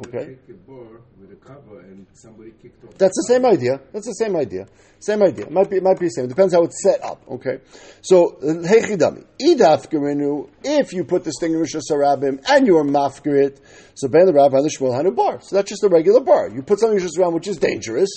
Okay? 0.06 0.38
That's 2.98 3.16
the 3.16 3.26
same 3.28 3.46
idea. 3.46 3.80
That's 3.92 4.06
the 4.06 4.14
same 4.14 4.36
idea. 4.36 4.68
Same 5.00 5.24
idea. 5.24 5.46
It 5.46 5.52
might 5.52 5.70
be, 5.70 5.78
it 5.78 5.84
might 5.84 6.00
be 6.00 6.08
the 6.08 6.12
same. 6.12 6.26
It 6.26 6.30
depends 6.30 6.54
how 6.54 6.64
it's 6.64 6.84
set 6.84 7.04
up. 7.04 7.24
Okay. 7.30 7.60
So, 8.02 8.38
hechidami. 8.42 9.26
Idafkerinu, 9.42 10.50
if 10.64 10.94
you 10.94 11.06
put 11.06 11.24
this 11.24 11.36
thing 11.40 11.54
in 11.54 11.62
Hashanah 11.62 12.50
and 12.50 12.68
you 12.68 12.78
are 12.78 12.84
mafkirit, 12.84 13.60
so 13.96 14.08
ben 14.10 14.26
the 14.26 14.34
rabbi 14.34 14.62
the 14.62 14.70
shmuel 14.70 14.96
hanu 14.96 15.12
bar. 15.12 15.40
So 15.42 15.56
that's 15.56 15.70
just 15.70 15.84
a 15.84 15.90
regular 15.90 16.20
bar. 16.20 16.50
You 16.50 16.62
put 16.62 16.80
something 16.80 17.00
in 17.00 17.06
Hashanah 17.06 17.34
which 17.34 17.48
is 17.48 17.58
dangerous. 17.58 18.10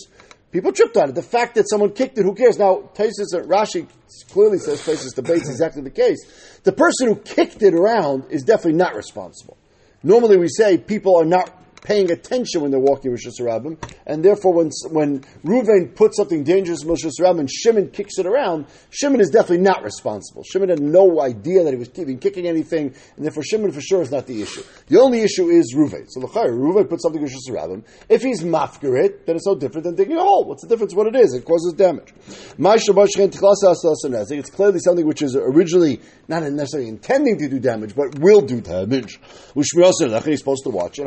People 0.51 0.73
tripped 0.73 0.97
on 0.99 1.09
it. 1.09 1.15
The 1.15 1.23
fact 1.23 1.55
that 1.55 1.69
someone 1.69 1.93
kicked 1.93 2.19
it, 2.19 2.25
who 2.25 2.35
cares? 2.35 2.59
Now, 2.59 2.91
Taisus, 2.95 3.33
uh, 3.35 3.41
Rashi 3.41 3.89
clearly 4.31 4.59
says 4.59 4.83
Taisus 4.83 5.15
debates 5.15 5.49
exactly 5.49 5.83
the 5.83 5.91
case. 5.91 6.61
The 6.65 6.73
person 6.73 7.09
who 7.09 7.17
kicked 7.17 7.63
it 7.63 7.73
around 7.73 8.27
is 8.31 8.43
definitely 8.43 8.75
not 8.75 8.95
responsible. 8.95 9.57
Normally, 10.03 10.37
we 10.37 10.49
say 10.49 10.77
people 10.77 11.17
are 11.17 11.25
not 11.25 11.62
paying 11.83 12.11
attention 12.11 12.63
when 12.63 12.71
they're 12.71 12.81
walking 12.81 13.11
Rosh 13.11 13.27
Hashanah, 13.27 13.93
and 14.07 14.25
therefore 14.25 14.55
when 14.55 14.71
when 14.91 15.21
Reuven 15.45 15.95
puts 15.95 16.17
something 16.17 16.45
dangerous 16.45 16.83
in 16.83 16.89
Rosh 16.89 17.05
and 17.05 17.51
Shimon 17.51 17.91
kicks 17.91 18.19
it 18.19 18.27
around, 18.27 18.67
Shimon 18.91 19.21
is 19.21 19.31
definitely 19.31 19.65
not 19.65 19.83
responsible. 19.83 20.45
Shimon 20.45 20.69
had 20.69 20.81
no 20.81 21.21
idea 21.21 21.65
that 21.65 21.73
he 21.73 21.77
was 21.77 21.91
even 21.97 22.19
kicking 22.19 22.47
anything, 22.47 22.95
and 23.17 23.25
therefore 23.25 23.43
Shimon 23.43 23.73
for 23.73 23.81
sure 23.81 24.03
is 24.03 24.11
not 24.11 24.27
the 24.27 24.41
issue. 24.43 24.63
The 24.87 25.01
only 25.01 25.21
issue 25.21 25.49
is 25.49 25.75
Reuven. 25.77 26.07
So 26.09 26.21
Lachar, 26.21 26.51
Reuven 26.51 26.89
puts 26.89 27.03
something 27.03 27.21
in 27.23 27.29
Rosh. 27.29 27.83
If 28.09 28.23
he's 28.23 28.43
mafkirit, 28.43 29.27
then 29.27 29.37
it's 29.37 29.47
no 29.47 29.57
different 29.57 29.85
than 29.85 29.97
digging 29.97 30.17
a 30.17 30.23
hole. 30.23 30.45
What's 30.45 30.63
the 30.63 30.69
difference? 30.69 30.95
What 30.95 31.09
it 31.09 31.17
is? 31.17 31.35
It 31.35 31.45
causes 31.45 31.73
damage. 31.75 32.13
It's 32.59 34.51
clearly 34.51 34.79
something 34.79 35.07
which 35.07 35.23
is 35.23 35.37
originally 35.37 36.01
not 36.29 36.43
necessarily 36.43 36.89
intending 36.89 37.39
to 37.39 37.49
do 37.49 37.59
damage, 37.59 37.95
but 37.95 38.19
will 38.21 38.41
do 38.41 38.61
damage. 38.61 39.19
Which 39.55 39.69
we 39.75 39.83
also 39.83 40.09
He's 40.23 40.39
supposed 40.39 40.65
to 40.65 40.71
watch 40.71 40.99
it. 40.99 41.07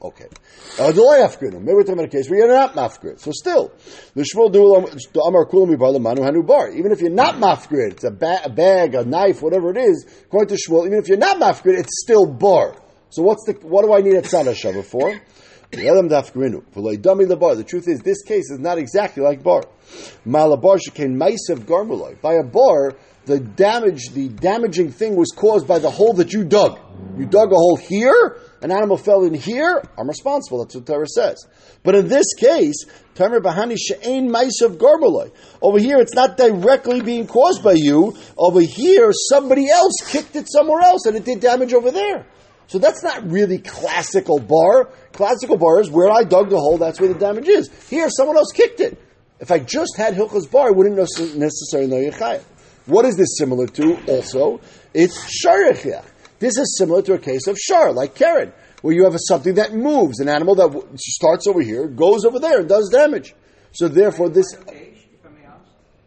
Okay. 0.00 0.26
Uh, 0.78 0.92
the 0.92 1.00
afgrid. 1.00 1.54
Maybe 1.54 1.72
we're 1.72 1.82
talking 1.82 1.94
about 1.94 2.04
a 2.04 2.08
case 2.08 2.30
where 2.30 2.38
you're 2.38 2.48
not 2.54 2.74
mafgrid. 2.74 3.18
So 3.18 3.32
still, 3.32 3.72
the 4.14 4.22
shmuel 4.22 4.52
do 4.52 4.76
amar 5.20 5.44
kulam 5.46 6.00
manu 6.00 6.22
hanu 6.22 6.46
bar. 6.46 6.70
Even 6.70 6.92
if 6.92 7.00
you're 7.00 7.10
not 7.10 7.34
mafgrid, 7.34 7.92
it's 7.92 8.04
a, 8.04 8.12
ba- 8.12 8.42
a, 8.44 8.48
bag, 8.48 8.94
a 8.94 9.04
knife, 9.04 9.42
whatever 9.42 9.70
it 9.70 9.76
is. 9.76 10.06
According 10.26 10.56
to 10.56 10.62
shmuel, 10.62 10.86
even 10.86 10.98
if 11.00 11.08
you're 11.08 11.18
not 11.18 11.38
mafgrid, 11.38 11.78
it's 11.80 12.00
still 12.04 12.26
bar. 12.26 12.76
So 13.10 13.22
what's 13.22 13.44
the 13.46 13.54
what 13.66 13.84
do 13.84 13.92
I 13.92 14.00
need 14.00 14.14
a 14.14 14.22
tzara 14.22 14.54
shava 14.54 14.84
for? 14.84 15.20
The 15.70 17.64
truth 17.66 17.88
is, 17.88 18.00
this 18.00 18.22
case 18.22 18.50
is 18.50 18.58
not 18.58 18.78
exactly 18.78 19.22
like 19.22 19.42
bar. 19.42 19.64
Malabar 20.24 20.78
shekain 20.78 21.16
maisev 21.16 21.64
garmuloi. 21.64 22.18
By 22.22 22.34
a 22.34 22.42
bar, 22.42 22.96
the 23.28 23.38
damage, 23.38 24.08
the 24.14 24.30
damaging 24.30 24.90
thing 24.90 25.14
was 25.14 25.30
caused 25.36 25.68
by 25.68 25.78
the 25.78 25.90
hole 25.90 26.14
that 26.14 26.32
you 26.32 26.44
dug. 26.44 26.80
You 27.18 27.26
dug 27.26 27.52
a 27.52 27.54
hole 27.54 27.76
here, 27.76 28.38
an 28.62 28.72
animal 28.72 28.96
fell 28.96 29.22
in 29.24 29.34
here, 29.34 29.82
I'm 29.98 30.08
responsible. 30.08 30.64
That's 30.64 30.74
what 30.74 30.86
Torah 30.86 31.06
says. 31.06 31.46
But 31.82 31.94
in 31.94 32.08
this 32.08 32.34
case, 32.34 32.86
Tamer 33.14 33.40
Bahani 33.40 33.76
She'ain 33.78 34.30
Maisav 34.30 34.78
Garmaloi. 34.78 35.30
Over 35.60 35.78
here, 35.78 35.98
it's 35.98 36.14
not 36.14 36.38
directly 36.38 37.02
being 37.02 37.26
caused 37.26 37.62
by 37.62 37.74
you. 37.76 38.16
Over 38.36 38.60
here, 38.60 39.10
somebody 39.12 39.68
else 39.68 39.96
kicked 40.06 40.34
it 40.34 40.50
somewhere 40.50 40.80
else 40.80 41.04
and 41.04 41.14
it 41.14 41.26
did 41.26 41.40
damage 41.40 41.74
over 41.74 41.90
there. 41.90 42.26
So 42.66 42.78
that's 42.78 43.02
not 43.02 43.30
really 43.30 43.58
classical 43.58 44.38
bar. 44.38 44.90
Classical 45.12 45.58
bar 45.58 45.80
is 45.80 45.90
where 45.90 46.10
I 46.10 46.24
dug 46.24 46.48
the 46.48 46.58
hole, 46.58 46.78
that's 46.78 46.98
where 46.98 47.12
the 47.12 47.18
damage 47.18 47.48
is. 47.48 47.70
Here, 47.90 48.08
someone 48.08 48.38
else 48.38 48.52
kicked 48.54 48.80
it. 48.80 48.98
If 49.38 49.50
I 49.50 49.58
just 49.58 49.96
had 49.98 50.14
Hilchas 50.14 50.50
bar, 50.50 50.68
I 50.68 50.70
wouldn't 50.70 50.96
necessarily 50.96 51.88
know 51.88 52.10
Yechayah. 52.10 52.42
What 52.88 53.04
is 53.04 53.16
this 53.16 53.36
similar 53.36 53.66
to 53.66 53.98
also? 54.06 54.60
It's 54.94 55.44
Sharichiach. 55.44 56.06
This 56.38 56.56
is 56.56 56.78
similar 56.78 57.02
to 57.02 57.14
a 57.14 57.18
case 57.18 57.46
of 57.46 57.58
Shar, 57.58 57.92
like 57.92 58.14
Karen, 58.14 58.52
where 58.80 58.94
you 58.94 59.04
have 59.04 59.14
a, 59.14 59.18
something 59.18 59.54
that 59.56 59.74
moves, 59.74 60.20
an 60.20 60.28
animal 60.28 60.54
that 60.54 60.98
starts 60.98 61.46
over 61.46 61.60
here, 61.60 61.86
goes 61.86 62.24
over 62.24 62.38
there, 62.38 62.60
and 62.60 62.68
does 62.68 62.88
damage. 62.90 63.34
So 63.72 63.88
therefore, 63.88 64.30
this. 64.30 64.46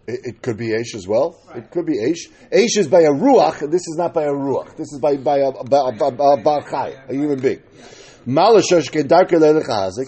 It, 0.08 0.20
it, 0.24 0.42
could 0.42 0.58
be 0.58 0.70
Aish 0.70 0.96
as 0.96 1.08
well. 1.08 1.40
Right. 1.48 1.60
It 1.60 1.70
could 1.70 1.86
be 1.86 2.00
Aish. 2.00 2.32
Aish 2.52 2.78
is 2.78 2.88
by 2.88 3.02
a 3.02 3.12
Ruach, 3.12 3.60
this 3.70 3.88
is 3.88 3.96
not 3.98 4.16
by 4.16 4.24
a 4.24 4.32
Ruach. 4.32 4.76
This 4.76 4.92
is 4.92 5.00
by, 5.00 5.18
by 5.18 5.38
a, 5.38 5.52
by, 5.52 5.90
a, 5.90 5.92
by, 5.92 6.10
by 6.42 6.58
a, 6.58 6.96
a 7.10 7.14
human 7.14 7.40
being. 7.40 7.62
But 8.26 8.56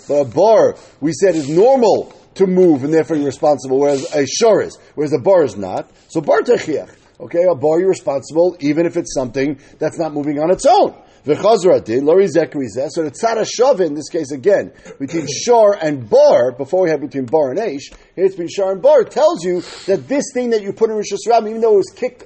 a 0.09 0.25
bar, 0.25 0.75
we 1.01 1.13
said, 1.13 1.35
is 1.35 1.49
normal 1.49 2.13
to 2.35 2.47
move 2.47 2.83
and 2.83 2.93
therefore 2.93 3.17
you're 3.17 3.25
responsible, 3.25 3.79
whereas 3.79 4.03
a 4.15 4.25
shor 4.25 4.61
is, 4.61 4.77
whereas 4.95 5.13
a 5.13 5.19
bar 5.19 5.43
is 5.43 5.55
not. 5.55 5.89
So 6.09 6.21
bar 6.21 6.41
techiach. 6.41 6.89
Okay, 7.19 7.43
a 7.49 7.55
bar 7.55 7.79
you're 7.79 7.89
responsible 7.89 8.57
even 8.59 8.85
if 8.85 8.97
it's 8.97 9.13
something 9.13 9.59
that's 9.79 9.97
not 9.99 10.13
moving 10.13 10.39
on 10.39 10.51
its 10.51 10.65
own. 10.65 10.95
V'chazra 11.25 11.83
did 11.83 12.03
lori 12.03 12.25
zekrizeh. 12.25 12.89
So 12.89 13.03
the 13.03 13.11
tzara 13.11 13.45
shav 13.45 13.79
in 13.79 13.93
this 13.93 14.09
case 14.09 14.31
again 14.31 14.73
between 14.99 15.27
shor 15.27 15.77
and 15.81 16.09
bar. 16.09 16.51
Before 16.51 16.83
we 16.83 16.89
had 16.89 16.99
between 16.99 17.25
bar 17.25 17.51
and 17.51 17.59
aish, 17.59 17.93
here 18.15 18.25
it's 18.25 18.35
between 18.35 18.49
shor 18.49 18.73
and 18.73 18.81
bar. 18.81 19.03
Tells 19.05 19.43
you 19.43 19.61
that 19.85 20.07
this 20.07 20.25
thing 20.33 20.49
that 20.49 20.63
you 20.63 20.73
put 20.73 20.89
in 20.89 20.97
Rosh 20.97 21.13
Hashanah, 21.13 21.49
even 21.49 21.61
though 21.61 21.75
it 21.75 21.77
was 21.77 21.93
kicked 21.95 22.25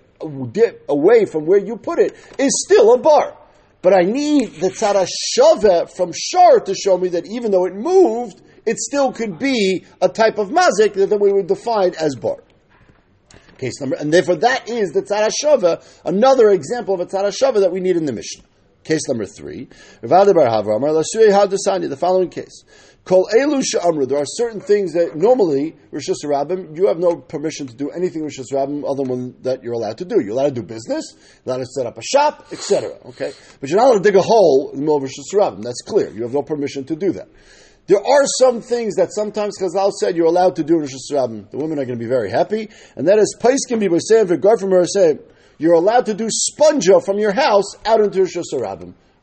away 0.89 1.25
from 1.25 1.45
where 1.45 1.59
you 1.59 1.77
put 1.77 1.99
it, 1.99 2.15
is 2.39 2.65
still 2.65 2.95
a 2.95 2.97
bar. 2.97 3.37
But 3.83 3.93
I 3.93 4.01
need 4.01 4.55
the 4.55 4.69
tzara 4.69 5.07
shove 5.35 5.91
from 5.95 6.11
shor 6.15 6.61
to 6.61 6.73
show 6.73 6.97
me 6.97 7.09
that 7.09 7.27
even 7.27 7.51
though 7.51 7.65
it 7.65 7.75
moved, 7.75 8.41
it 8.67 8.77
still 8.77 9.11
could 9.11 9.39
be 9.39 9.85
a 10.01 10.09
type 10.09 10.37
of 10.37 10.49
mazik 10.49 10.93
that 10.93 11.17
we 11.19 11.31
would 11.31 11.47
define 11.47 11.95
as 11.95 12.15
bar. 12.15 12.43
Case 13.57 13.79
number, 13.81 13.95
and 13.95 14.13
therefore 14.13 14.35
that 14.35 14.69
is 14.69 14.91
the 14.91 15.01
tzara 15.01 15.31
shava, 15.43 15.83
another 16.05 16.49
example 16.49 16.93
of 16.93 16.99
a 16.99 17.05
tzara 17.07 17.33
shava 17.33 17.61
that 17.61 17.71
we 17.71 17.79
need 17.79 17.95
in 17.95 18.05
the 18.05 18.13
Mishnah. 18.13 18.43
Case 18.83 19.01
number 19.07 19.25
three, 19.25 19.67
the 20.01 21.97
following 21.99 22.29
case. 22.29 22.63
Kol 23.03 23.27
elu 23.33 23.63
she'amru. 23.63 24.07
There 24.07 24.17
are 24.17 24.25
certain 24.25 24.59
things 24.59 24.93
that 24.93 25.15
normally 25.15 25.75
Rosh 25.91 26.09
Hashanah 26.09 26.75
you 26.75 26.87
have 26.87 26.99
no 26.99 27.15
permission 27.15 27.65
to 27.67 27.73
do 27.73 27.89
anything 27.89 28.21
Rosh 28.21 28.37
Hashanah 28.37 28.83
other 28.85 29.05
than 29.05 29.41
that 29.43 29.63
you're 29.63 29.73
allowed 29.73 29.97
to 29.99 30.05
do. 30.05 30.21
You're 30.21 30.33
allowed 30.33 30.55
to 30.55 30.61
do 30.61 30.63
business, 30.63 31.15
you're 31.15 31.55
allowed 31.55 31.63
to 31.63 31.65
set 31.67 31.85
up 31.85 31.97
a 31.97 32.01
shop, 32.03 32.47
etc. 32.51 32.97
Okay, 33.05 33.31
but 33.61 33.69
you're 33.69 33.79
not 33.79 33.87
allowed 33.87 34.03
to 34.03 34.09
dig 34.11 34.17
a 34.17 34.21
hole 34.21 34.71
in 34.73 34.79
the 34.79 34.81
middle 34.81 34.97
of 34.97 35.03
Rosh 35.03 35.13
Hashanah. 35.33 35.63
That's 35.63 35.81
clear. 35.81 36.09
You 36.09 36.23
have 36.23 36.33
no 36.33 36.43
permission 36.43 36.83
to 36.85 36.95
do 36.97 37.13
that. 37.13 37.29
There 37.87 37.99
are 37.99 38.25
some 38.39 38.61
things 38.61 38.95
that 38.95 39.13
sometimes 39.13 39.57
Chazal 39.59 39.91
said 39.93 40.17
you're 40.17 40.25
allowed 40.25 40.57
to 40.57 40.63
do 40.63 40.75
in 40.75 40.81
Rosh. 40.81 40.91
The 40.91 41.47
women 41.53 41.79
are 41.79 41.85
going 41.85 41.97
to 41.97 42.03
be 42.03 42.05
very 42.05 42.29
happy, 42.29 42.69
and 42.97 43.07
that 43.07 43.17
is 43.17 43.35
Pais 43.39 43.65
can 43.65 43.79
be 43.79 43.87
by 43.87 43.99
saying 43.99 44.27
from 44.27 44.71
her 44.71 44.85
saying 44.85 45.19
you're 45.57 45.73
allowed 45.73 46.05
to 46.07 46.13
do 46.13 46.27
sponja 46.27 47.03
from 47.03 47.17
your 47.17 47.31
house 47.31 47.75
out 47.85 48.01
into 48.01 48.19
Rosh. 48.21 48.35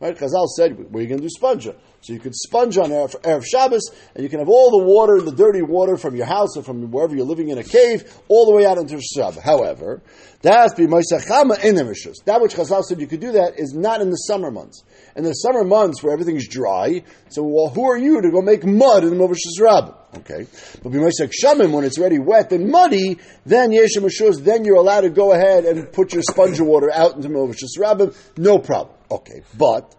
Right? 0.00 0.16
Chazal 0.16 0.46
said, 0.48 0.78
you 0.78 0.84
going 0.84 1.08
to 1.08 1.16
do 1.18 1.28
sponja? 1.28 1.76
So 2.00 2.12
you 2.12 2.18
could 2.20 2.34
sponge 2.34 2.76
on 2.76 2.90
Erev, 2.90 3.18
Erev 3.22 3.46
Shabbos, 3.46 3.90
and 4.14 4.22
you 4.22 4.28
can 4.28 4.38
have 4.38 4.48
all 4.50 4.70
the 4.70 4.84
water, 4.84 5.22
the 5.22 5.32
dirty 5.32 5.62
water 5.62 5.96
from 5.96 6.14
your 6.14 6.26
house 6.26 6.54
or 6.56 6.62
from 6.62 6.90
wherever 6.90 7.16
you're 7.16 7.24
living 7.24 7.48
in 7.48 7.56
a 7.56 7.64
cave, 7.64 8.12
all 8.28 8.44
the 8.44 8.52
way 8.52 8.66
out 8.66 8.76
into 8.76 9.00
Shabbos. 9.00 9.42
However, 9.42 10.02
that 10.42 10.52
has 10.54 10.72
to 10.74 10.86
be. 10.86 10.86
That 10.86 12.38
which 12.42 12.54
Chazal 12.54 12.82
said 12.82 13.00
you 13.00 13.06
could 13.06 13.20
do 13.20 13.32
that 13.32 13.58
is 13.58 13.72
not 13.72 14.02
in 14.02 14.10
the 14.10 14.16
summer 14.16 14.50
months. 14.50 14.84
In 15.16 15.22
the 15.22 15.32
summer 15.32 15.62
months 15.62 16.02
where 16.02 16.12
everything's 16.12 16.48
dry, 16.48 17.04
so 17.28 17.44
well, 17.44 17.68
who 17.68 17.84
are 17.88 17.96
you 17.96 18.20
to 18.20 18.30
go 18.30 18.42
make 18.42 18.64
mud 18.64 19.04
in 19.04 19.10
the 19.10 19.16
Movish 19.16 19.38
Rabbah? 19.60 19.92
Okay, 20.18 20.46
but 20.82 20.92
b'moisek 20.92 21.32
shamim 21.32 21.70
when 21.70 21.84
it's 21.84 21.98
already 21.98 22.18
wet 22.18 22.50
and 22.52 22.68
muddy, 22.68 23.18
then 23.46 23.70
yeshem 23.70 24.42
then 24.42 24.64
you're 24.64 24.76
allowed 24.76 25.02
to 25.02 25.10
go 25.10 25.32
ahead 25.32 25.64
and 25.64 25.92
put 25.92 26.12
your 26.12 26.22
sponge 26.22 26.58
of 26.58 26.66
water 26.66 26.90
out 26.92 27.14
into 27.14 27.28
Movish 27.28 27.62
Rabbah, 27.78 28.10
no 28.36 28.58
problem. 28.58 28.96
Okay, 29.10 29.42
but 29.56 29.94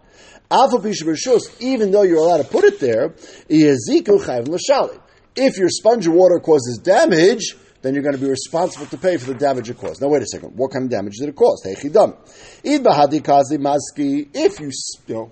Alpha 0.50 0.76
even 1.60 1.90
though 1.90 2.02
you're 2.02 2.18
allowed 2.18 2.38
to 2.38 2.44
put 2.44 2.64
it 2.64 2.78
there, 2.78 3.14
if 5.36 5.58
your 5.58 5.68
sponge 5.68 6.06
of 6.06 6.12
water 6.12 6.38
causes 6.40 6.78
damage, 6.78 7.56
then 7.86 7.94
you're 7.94 8.02
going 8.02 8.16
to 8.16 8.20
be 8.20 8.28
responsible 8.28 8.86
to 8.86 8.98
pay 8.98 9.16
for 9.16 9.32
the 9.32 9.38
damage 9.38 9.70
it 9.70 9.78
caused. 9.78 10.02
Now, 10.02 10.08
wait 10.08 10.22
a 10.22 10.26
second. 10.26 10.56
What 10.56 10.72
kind 10.72 10.86
of 10.86 10.90
damage 10.90 11.18
did 11.18 11.28
it 11.28 11.36
cause? 11.36 11.62
If 11.64 11.84
you, 11.84 11.90
you 15.06 15.14
know, 15.14 15.30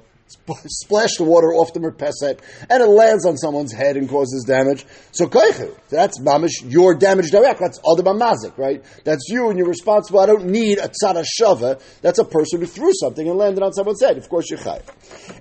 splash 0.66 1.16
the 1.16 1.24
water 1.24 1.52
off 1.52 1.72
the 1.72 1.80
merpeset 1.80 2.40
and 2.70 2.82
it 2.82 2.86
lands 2.86 3.26
on 3.26 3.36
someone's 3.36 3.72
head 3.72 3.96
and 3.96 4.08
causes 4.08 4.44
damage. 4.44 4.86
So 5.12 5.26
koichu, 5.26 5.76
that's 5.90 6.20
mamish, 6.20 6.70
your 6.70 6.94
damage 6.94 7.30
direct. 7.30 7.60
That's 7.60 7.78
other 7.84 8.02
mazik, 8.02 8.56
right? 8.56 8.84
That's 9.04 9.28
you 9.28 9.48
and 9.48 9.58
you're 9.58 9.68
responsible. 9.68 10.20
I 10.20 10.26
don't 10.26 10.46
need 10.46 10.78
a 10.78 10.88
tzara 10.88 11.24
shava. 11.24 11.80
That's 12.02 12.18
a 12.18 12.24
person 12.24 12.60
who 12.60 12.66
threw 12.66 12.92
something 12.94 13.28
and 13.28 13.36
landed 13.36 13.62
on 13.62 13.72
someone's 13.72 14.02
head. 14.02 14.16
Of 14.16 14.28
course, 14.28 14.48
you're 14.50 14.58
chay. 14.58 14.80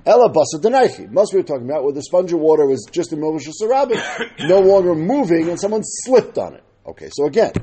Ella 0.05 0.29
basa 0.29 0.59
denaichi. 0.59 1.11
Most 1.11 1.33
we 1.33 1.39
were 1.39 1.47
talking 1.47 1.69
about 1.69 1.83
where 1.83 1.93
the 1.93 2.03
sponge 2.03 2.33
of 2.33 2.39
water 2.39 2.65
was 2.65 2.87
just 2.91 3.13
in 3.13 3.19
Movish 3.19 3.47
no 4.47 4.59
longer 4.59 4.95
moving 4.95 5.49
and 5.49 5.59
someone 5.59 5.81
slipped 5.83 6.37
on 6.37 6.55
it. 6.55 6.63
Okay, 6.85 7.09
so 7.13 7.25
again, 7.27 7.53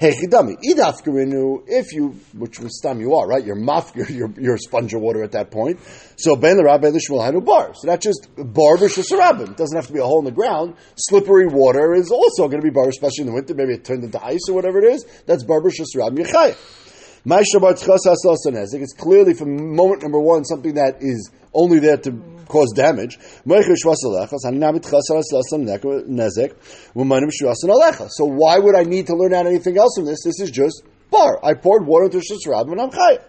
Hechidami. 0.00 0.56
Idafkarinu, 0.68 1.62
if 1.68 1.92
you, 1.92 2.16
which 2.36 2.58
was 2.58 2.76
stam 2.78 3.00
you 3.00 3.14
are, 3.14 3.28
right? 3.28 3.44
You're 3.44 3.56
mafkir, 3.56 4.08
you're, 4.16 4.32
you're 4.36 4.58
sponge 4.58 4.92
of 4.94 5.00
water 5.00 5.22
at 5.22 5.32
that 5.32 5.52
point. 5.52 5.78
So 6.16 6.34
ben 6.34 6.56
the 6.56 6.64
rabbi 6.64 6.88
lishmal 6.88 7.24
hanu 7.24 7.40
bar. 7.40 7.74
So 7.74 7.86
that's 7.86 8.04
just 8.04 8.28
bar 8.36 8.76
b'shasarabim. 8.76 9.50
It 9.50 9.56
doesn't 9.56 9.76
have 9.76 9.86
to 9.86 9.92
be 9.92 10.00
a 10.00 10.04
hole 10.04 10.18
in 10.18 10.24
the 10.24 10.32
ground. 10.32 10.74
Slippery 10.96 11.46
water 11.46 11.94
is 11.94 12.10
also 12.10 12.48
going 12.48 12.60
to 12.60 12.64
be 12.64 12.70
bar, 12.70 12.88
especially 12.88 13.22
in 13.22 13.26
the 13.28 13.34
winter. 13.34 13.54
Maybe 13.54 13.74
it 13.74 13.84
turned 13.84 14.02
into 14.02 14.22
ice 14.24 14.48
or 14.48 14.54
whatever 14.54 14.78
it 14.78 14.92
is. 14.92 15.04
That's 15.26 15.44
bar 15.44 15.60
yechayah. 15.60 16.56
It's 17.26 18.92
clearly 18.92 19.34
from 19.34 19.74
moment 19.74 20.02
number 20.02 20.20
one 20.20 20.44
something 20.44 20.74
that 20.74 20.96
is 21.00 21.30
only 21.52 21.78
there 21.78 21.96
to 21.96 22.12
cause 22.48 22.72
damage. 22.74 23.18
So 23.46 23.54
why 28.26 28.58
would 28.58 28.76
I 28.76 28.82
need 28.82 29.06
to 29.06 29.16
learn 29.16 29.32
out 29.32 29.46
anything 29.46 29.78
else 29.78 29.96
from 29.96 30.04
this? 30.04 30.22
This 30.22 30.40
is 30.40 30.50
just 30.50 30.82
bar. 31.10 31.38
I 31.42 31.54
poured 31.54 31.86
water 31.86 32.04
into 32.06 32.18
Shus 32.18 32.46
Rabbim 32.46 32.72
and 32.72 32.80
I'm 32.82 32.90
chayah. 32.90 33.22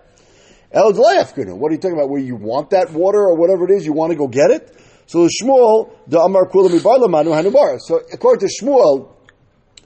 What 0.74 1.70
are 1.70 1.74
you 1.74 1.78
talking 1.78 1.94
about? 1.94 2.10
Where 2.10 2.20
you 2.20 2.36
want 2.36 2.72
that 2.72 2.92
water 2.92 3.20
or 3.20 3.38
whatever 3.38 3.64
it 3.66 3.72
is, 3.78 3.86
you 3.86 3.94
want 3.94 4.12
to 4.12 4.18
go 4.18 4.28
get 4.28 4.52
it? 4.52 4.75
So 5.06 5.24
the 5.24 5.30
Shmuel, 5.42 5.92
the 6.08 6.20
Amar 6.20 6.50
Kulam 6.50 6.72
Hanubar. 6.72 7.80
So 7.80 8.02
according 8.12 8.46
to 8.46 8.54
Shmuel, 8.62 9.14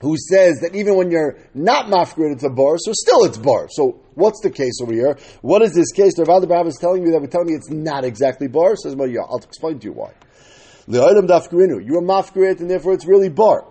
who 0.00 0.16
says 0.16 0.60
that 0.60 0.74
even 0.74 0.96
when 0.96 1.10
you're 1.10 1.36
not 1.54 1.86
mafgrid, 1.86 2.32
it's 2.32 2.44
a 2.44 2.48
bar, 2.48 2.76
so 2.78 2.92
still 2.92 3.24
it's 3.24 3.36
bar. 3.36 3.68
So 3.70 4.00
what's 4.14 4.40
the 4.40 4.50
case 4.50 4.80
over 4.82 4.92
here? 4.92 5.18
What 5.42 5.62
is 5.62 5.74
this 5.74 5.92
case? 5.92 6.14
The 6.16 6.24
Rav 6.24 6.42
Abraham 6.42 6.66
is 6.66 6.78
telling 6.80 7.04
me 7.04 7.10
that 7.10 7.20
we're 7.20 7.26
telling 7.26 7.48
me 7.48 7.54
it's 7.54 7.70
not 7.70 8.04
exactly 8.04 8.48
bar. 8.48 8.76
Says, 8.76 8.96
well, 8.96 9.08
yeah, 9.08 9.20
I'll 9.28 9.38
explain 9.38 9.78
to 9.80 9.84
you 9.84 9.92
why. 9.92 10.12
You're 10.86 11.18
a 11.18 11.22
mafgrid, 11.22 12.60
and 12.60 12.70
therefore 12.70 12.94
it's 12.94 13.06
really 13.06 13.28
bar. 13.28 13.66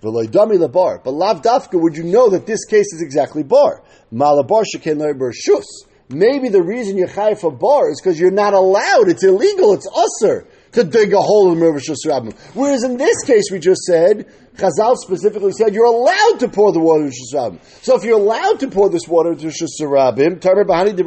But 0.00 0.72
bar. 0.72 1.00
But 1.04 1.10
lav 1.12 1.42
dafka, 1.42 1.80
would 1.80 1.96
you 1.96 2.04
know 2.04 2.30
that 2.30 2.46
this 2.46 2.64
case 2.64 2.92
is 2.92 3.02
exactly 3.02 3.42
bar? 3.42 3.82
Malabar 4.10 4.64
sheken 4.64 4.98
shus. 4.98 5.64
Maybe 6.08 6.48
the 6.48 6.62
reason 6.62 6.96
you're 6.96 7.08
chayv 7.08 7.40
for 7.40 7.50
bar 7.50 7.90
is 7.90 8.00
because 8.00 8.18
you're 8.18 8.30
not 8.30 8.54
allowed. 8.54 9.08
It's 9.08 9.24
illegal. 9.24 9.74
It's 9.74 9.88
usser 9.88 10.46
to 10.76 10.84
dig 10.84 11.14
a 11.14 11.20
hole 11.20 11.52
in 11.52 11.58
the 11.58 11.64
River 11.64 11.78
Shusrabim. 11.78 12.36
Whereas 12.52 12.84
in 12.84 12.98
this 12.98 13.24
case, 13.24 13.44
we 13.50 13.58
just 13.58 13.80
said, 13.84 14.26
Chazal 14.56 14.96
specifically 14.96 15.52
said 15.52 15.74
you're 15.74 15.86
allowed 15.86 16.40
to 16.40 16.48
pour 16.48 16.70
the 16.70 16.80
water 16.80 17.06
into 17.06 17.16
Shusrabim. 17.16 17.64
So 17.82 17.96
if 17.96 18.04
you're 18.04 18.20
allowed 18.20 18.60
to 18.60 18.68
pour 18.68 18.90
this 18.90 19.08
water 19.08 19.32
into 19.32 19.46
Shusrabim, 19.46 20.38
Tamer 20.38 20.66
Bahani 20.66 20.94
de 20.94 21.06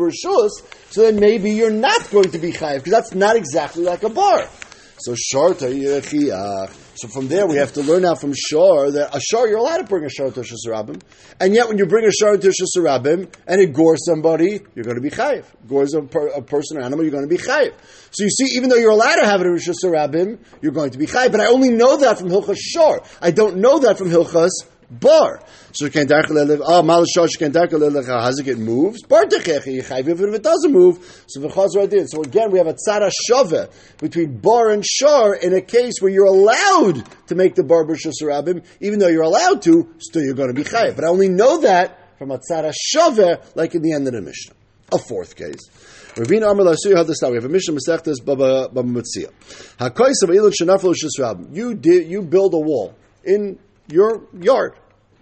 so 0.92 1.02
then 1.04 1.20
maybe 1.20 1.52
you're 1.52 1.70
not 1.70 2.10
going 2.10 2.32
to 2.32 2.40
be 2.40 2.52
chayiv, 2.52 2.78
because 2.78 2.92
that's 2.92 3.14
not 3.14 3.36
exactly 3.36 3.84
like 3.84 4.02
a 4.02 4.10
bar. 4.10 4.50
So 4.98 5.14
Sharta 5.14 5.72
Yechiach. 5.72 6.79
So 7.00 7.08
from 7.08 7.30
there, 7.30 7.48
we 7.48 7.56
have 7.56 7.72
to 7.74 7.82
learn 7.82 8.04
out 8.04 8.20
from 8.20 8.34
Shar 8.36 8.92
that 8.92 9.16
a 9.16 9.22
Shar, 9.22 9.48
you're 9.48 9.60
allowed 9.60 9.78
to 9.78 9.84
bring 9.86 10.04
a 10.04 10.10
Shar 10.10 10.32
to 10.32 10.42
Shasarabim. 10.42 11.02
And 11.40 11.56
yet, 11.56 11.70
when 11.70 11.78
you 11.78 11.86
bring 11.86 12.06
a 12.06 12.12
Shar 12.12 12.36
to 12.36 12.50
Shasarabim 12.50 13.34
and 13.48 13.62
it 13.62 13.72
gores 13.72 14.06
somebody, 14.06 14.60
you're 14.76 14.84
going 14.84 14.98
to 14.98 15.02
be 15.02 15.10
chayiv. 15.10 15.46
Gores 15.66 15.94
a, 15.94 16.02
per, 16.02 16.28
a, 16.28 16.42
person 16.42 16.78
or 16.78 16.82
animal, 16.82 17.06
you're 17.06 17.14
going 17.14 17.24
to 17.24 17.34
be 17.34 17.42
chayiv. 17.42 17.74
So 18.12 18.26
you 18.26 18.30
see, 18.30 18.58
even 18.58 18.68
though 18.68 18.76
you're 18.76 18.92
allowed 18.92 19.16
to 19.16 19.26
have 19.26 19.40
it 19.40 19.48
in 19.48 19.56
Shasarabim, 19.56 20.40
you're 20.62 20.74
going 20.74 20.92
to 20.92 20.98
be 20.98 21.06
chayiv. 21.06 21.32
But 21.32 21.40
I 21.40 21.46
only 21.46 21.70
know 21.70 21.96
that 21.96 22.20
from 22.20 22.28
Hilchas 22.28 22.58
Shar. 22.60 23.02
I 23.22 23.32
don't 23.32 23.60
know 23.60 23.80
that 23.80 23.98
from 23.98 24.10
Hilchas 24.10 24.50
bar. 24.90 25.42
So 25.74 25.86
ah, 25.86 25.88
you 25.88 25.92
can 25.92 26.12
oh 26.12 26.82
malashosh 26.82 27.38
can't 27.38 27.56
has 27.56 28.40
it 28.40 28.58
moves? 28.58 29.04
Bar 29.04 29.26
if 29.30 29.68
it 29.68 30.44
doesn't 30.44 30.72
move. 30.72 31.24
So 31.28 31.42
v'chazra 31.42 31.90
did. 31.90 32.10
So 32.10 32.22
again, 32.22 32.52
we 32.52 32.58
have 32.58 32.68
a 32.68 32.76
tzara 32.76 33.12
shove 33.28 33.54
between 34.00 34.38
bar 34.38 34.72
and 34.72 34.86
shar 34.86 35.36
in 35.36 35.54
a 35.54 35.62
case 35.62 35.96
where 36.00 36.12
you're 36.12 36.26
allowed 36.26 37.04
to 37.28 37.36
make 37.36 37.56
the 37.56 37.64
bar 37.64 37.86
b'shusarabim, 37.86 38.64
even 38.80 39.00
though 39.00 39.08
you're 39.08 39.24
allowed 39.24 39.62
to, 39.64 39.94
still 40.00 40.24
you're 40.24 40.36
going 40.36 40.54
to 40.54 40.54
be 40.54 40.64
chayiv. 40.64 40.96
But 40.96 41.06
I 41.06 41.08
only 41.08 41.30
know 41.30 41.62
that 41.62 42.18
from 42.18 42.32
a 42.32 42.40
tzara 42.40 42.74
shove, 42.74 43.20
like 43.56 43.76
in 43.76 43.82
the 43.82 43.94
end 43.94 44.08
of 44.08 44.14
the 44.14 44.22
Mishnah. 44.22 44.56
A 44.92 44.98
fourth 44.98 45.36
case. 45.36 45.70
Ravina 46.16 46.52
Amar 46.52 46.66
Lasuya 46.66 46.98
had 46.98 47.08
this 47.08 47.22
We 47.22 47.36
have 47.36 47.46
a 47.46 47.50
mission 47.50 47.78
Masechtas 47.78 48.26
Baba 48.26 48.70
Baba 48.70 48.88
Mitzia. 48.88 49.32
Hakois 49.78 50.24
of 50.24 50.32
Elon 50.32 50.52
Shenafel. 50.52 51.56
You 51.56 51.76
did 51.76 52.10
you 52.10 52.24
build 52.24 52.56
a 52.56 52.60
wall 52.60 52.96
in 53.24 53.60
your 53.92 54.28
yard, 54.40 54.74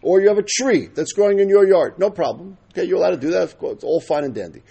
or 0.01 0.21
you 0.21 0.27
have 0.27 0.37
a 0.37 0.45
tree 0.47 0.87
that's 0.93 1.13
growing 1.13 1.39
in 1.39 1.49
your 1.49 1.67
yard. 1.67 1.97
No 1.97 2.09
problem. 2.09 2.57
Okay, 2.71 2.85
you're 2.85 2.97
allowed 2.97 3.11
to 3.11 3.17
do 3.17 3.31
that. 3.31 3.43
Of 3.43 3.57
course, 3.57 3.75
it's 3.75 3.83
all 3.83 4.01
fine 4.01 4.23
and 4.23 4.33
dandy. 4.33 4.61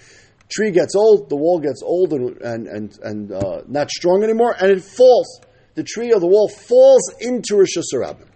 Tree 0.48 0.70
gets 0.70 0.94
old, 0.94 1.28
the 1.28 1.36
wall 1.36 1.58
gets 1.58 1.82
old 1.82 2.12
and 2.12 2.36
and 2.40 2.66
and, 2.68 2.98
and 3.02 3.32
uh, 3.32 3.62
not 3.66 3.90
strong 3.90 4.22
anymore, 4.22 4.54
and 4.58 4.70
it 4.70 4.82
falls. 4.82 5.40
The 5.74 5.82
tree 5.82 6.12
or 6.12 6.20
the 6.20 6.26
wall 6.26 6.48
falls 6.48 7.12
into 7.20 7.56
Rosh 7.56 7.76
Hashanah. 7.76 8.28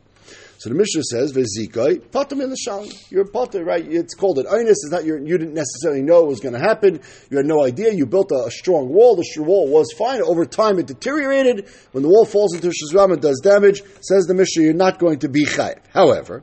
So 0.61 0.69
the 0.69 0.75
Mishnah 0.75 1.05
says, 1.05 1.33
"Vezikai 1.33 2.03
patam 2.11 2.43
in 2.43 2.51
the 2.51 2.57
shalom." 2.57 2.91
You're 3.09 3.25
potter, 3.25 3.65
right? 3.65 3.83
It's 3.83 4.13
called 4.13 4.39
an 4.39 4.47
onus. 4.47 4.85
It's 4.85 4.91
not 4.91 5.07
your. 5.07 5.19
You 5.19 5.39
didn't 5.39 5.55
necessarily 5.55 6.03
know 6.03 6.25
it 6.25 6.27
was 6.27 6.41
going 6.41 6.53
to 6.53 6.61
happen. 6.61 7.01
You 7.31 7.39
had 7.39 7.47
no 7.47 7.65
idea. 7.65 7.95
You 7.95 8.05
built 8.05 8.31
a, 8.31 8.45
a 8.45 8.51
strong 8.51 8.91
wall. 8.91 9.17
The 9.17 9.25
wall 9.43 9.71
was 9.71 9.91
fine. 9.97 10.21
Over 10.21 10.45
time, 10.45 10.79
it 10.79 10.87
deteriorated. 10.87 11.67
When 11.93 12.03
the 12.03 12.11
wall 12.11 12.27
falls 12.27 12.55
into 12.55 12.69
shizram 12.69 13.11
and 13.11 13.23
does 13.23 13.41
damage, 13.41 13.83
says 14.03 14.27
the 14.27 14.35
Mishnah, 14.35 14.65
you're 14.65 14.75
not 14.75 14.99
going 14.99 15.21
to 15.21 15.31
be 15.31 15.47
chayiv. 15.47 15.79
However, 15.95 16.43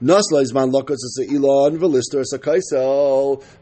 The 0.00 0.16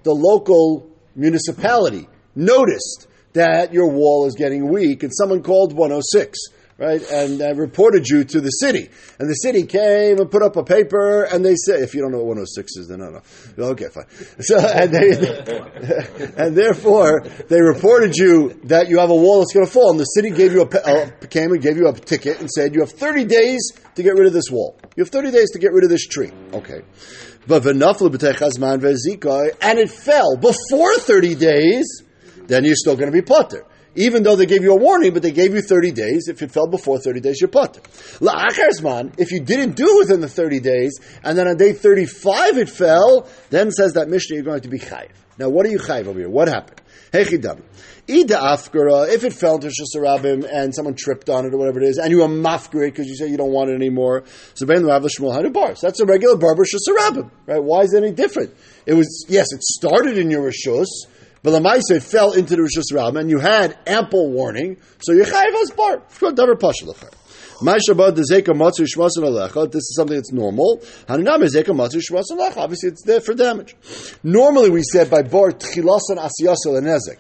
local 0.05 0.91
municipality 1.17 2.09
noticed 2.35 3.07
that 3.33 3.73
your 3.73 3.89
wall 3.91 4.27
is 4.27 4.35
getting 4.35 4.71
weak, 4.71 5.03
and 5.03 5.11
someone 5.15 5.43
called 5.43 5.73
106 5.73 6.39
right, 6.79 7.03
and 7.11 7.41
uh, 7.41 7.55
reported 7.55 8.07
you 8.09 8.25
to 8.25 8.41
the 8.41 8.51
city. 8.51 8.89
And 9.19 9.29
the 9.29 9.35
city 9.35 9.65
came 9.67 10.19
and 10.19 10.31
put 10.31 10.43
up 10.43 10.57
a 10.57 10.65
paper, 10.65 11.25
and 11.25 11.45
they 11.45 11.55
said, 11.55 11.81
if 11.81 11.95
you 11.95 12.01
don't 12.01 12.13
know 12.13 12.19
what 12.19 12.37
106 12.39 12.77
is, 12.77 12.89
then 12.89 13.03
I 13.03 13.11
don't 13.11 13.59
know. 13.59 13.65
Okay, 13.71 13.89
fine. 13.89 14.07
So, 14.43 14.59
and, 14.59 14.93
they, 14.93 15.11
and 16.37 16.57
therefore, 16.57 17.25
they 17.49 17.61
reported 17.61 18.17
you 18.17 18.61
that 18.65 18.89
you 18.89 18.99
have 18.99 19.11
a 19.11 19.15
wall 19.15 19.41
that's 19.41 19.53
going 19.53 19.67
to 19.67 19.73
fall, 19.73 19.91
and 19.91 20.01
the 20.01 20.05
city 20.05 20.31
gave 20.31 20.53
you 20.53 20.63
a, 20.63 20.67
uh, 20.67 21.11
came 21.29 21.53
and 21.53 21.63
gave 21.63 21.77
you 21.77 21.89
a 21.89 21.93
ticket 21.93 22.41
and 22.41 22.51
said, 22.51 22.75
you 22.75 22.81
have 22.81 22.91
30 22.91 23.25
days 23.25 23.73
to 23.95 24.03
get 24.03 24.15
rid 24.15 24.27
of 24.27 24.33
this 24.33 24.51
wall. 24.51 24.79
You 24.97 25.05
have 25.05 25.11
30 25.11 25.31
days 25.31 25.51
to 25.53 25.59
get 25.59 25.73
rid 25.73 25.85
of 25.85 25.91
this 25.91 26.07
tree. 26.07 26.33
Okay. 26.53 26.83
But 27.47 27.65
and 29.61 29.79
it 29.79 29.91
fell 29.91 30.37
before 30.37 30.95
30 30.97 31.35
days, 31.35 32.03
then 32.47 32.65
you're 32.65 32.77
still 32.77 32.97
going 32.97 33.11
to 33.11 33.13
be 33.13 33.23
potter 33.23 33.67
even 33.95 34.23
though 34.23 34.37
they 34.37 34.47
gave 34.47 34.63
you 34.63 34.73
a 34.73 34.77
warning, 34.77 35.13
but 35.13 35.23
they 35.23 35.33
gave 35.33 35.55
you 35.55 35.61
30 35.61 35.93
days. 35.93 36.29
If 36.29 36.43
it 36.43 36.51
fell 36.51 36.67
before 36.67 36.99
30 36.99 37.21
days, 37.21 37.41
you're 37.41 37.49
put. 37.49 37.75
La'acharzman, 38.21 39.19
if 39.19 39.31
you 39.31 39.41
didn't 39.41 39.77
do 39.77 39.97
it 39.97 39.99
within 40.01 40.21
the 40.21 40.29
30 40.29 40.61
days, 40.61 40.99
and 41.23 41.37
then 41.37 41.47
on 41.47 41.57
day 41.57 41.73
35 41.73 42.59
it 42.59 42.69
fell, 42.69 43.29
then 43.51 43.71
says 43.71 43.95
that 43.95 44.09
Mishnah 44.09 44.37
you're 44.37 44.45
going 44.45 44.63
to 44.63 44.69
be 44.69 44.79
chayiv. 44.79 45.11
Now, 45.39 45.49
what 45.49 45.67
are 45.67 45.71
you 45.71 45.79
chayiv 45.79 46.07
over 46.07 46.19
here? 46.19 46.29
What 46.29 46.49
happened? 46.49 46.81
Hechidam. 47.13 47.63
Ida 48.09 48.35
afkara, 48.35 49.09
if 49.09 49.23
it 49.23 49.33
fell 49.33 49.55
into 49.55 49.69
Shasarabim 49.69 50.45
and 50.51 50.75
someone 50.75 50.95
tripped 50.95 51.29
on 51.29 51.47
it 51.47 51.55
or 51.55 51.59
whatever 51.59 51.81
it 51.81 51.87
is, 51.87 51.99
and 51.99 52.11
you 52.11 52.19
were 52.19 52.27
mafgrid 52.27 52.91
because 52.91 53.07
you 53.07 53.15
say 53.15 53.29
you 53.29 53.37
don't 53.37 53.53
want 53.53 53.71
it 53.71 53.75
anymore, 53.75 54.25
so 54.55 54.67
Ben 54.67 54.85
Rav 54.85 55.03
Shmuel 55.03 55.47
a 55.47 55.51
bars. 55.51 55.81
That's 55.81 56.01
a 56.01 56.07
regular 56.07 56.37
barber 56.37 56.65
Shasarabim, 56.65 57.31
right? 57.47 57.63
Why 57.63 57.83
is 57.83 57.95
it 57.95 58.03
any 58.03 58.13
different? 58.13 58.57
It 58.87 58.95
was, 58.95 59.27
yes, 59.29 59.53
it 59.53 59.63
started 59.63 60.19
in 60.19 60.31
your 60.31 60.51
Rishus, 60.51 60.89
but 61.43 61.51
the 61.51 61.61
Maisa 61.61 62.01
fell 62.03 62.33
into 62.33 62.57
the 62.57 62.63
Rishus 62.63 62.95
Ram, 62.95 63.17
and 63.17 63.29
you 63.29 63.41
had 63.41 63.77
ample 63.87 64.31
warning, 64.31 64.79
so 65.01 65.13
you 65.13 65.25
chayiv 65.25 65.55
as 65.63 65.71
bar. 65.73 66.01
This 67.65 67.87
is 69.77 69.95
something 69.95 70.17
that's 70.17 70.33
normal. 70.33 70.83
Obviously, 71.09 71.61
it's 72.89 73.03
there 73.05 73.21
for 73.21 73.35
damage. 73.35 73.77
Normally, 74.25 74.71
we 74.71 74.83
said 74.83 75.11
by 75.11 75.23
bar 75.23 75.53
tchilasan 75.53 76.19
asiyasa 76.19 76.67
lenezek. 76.67 77.19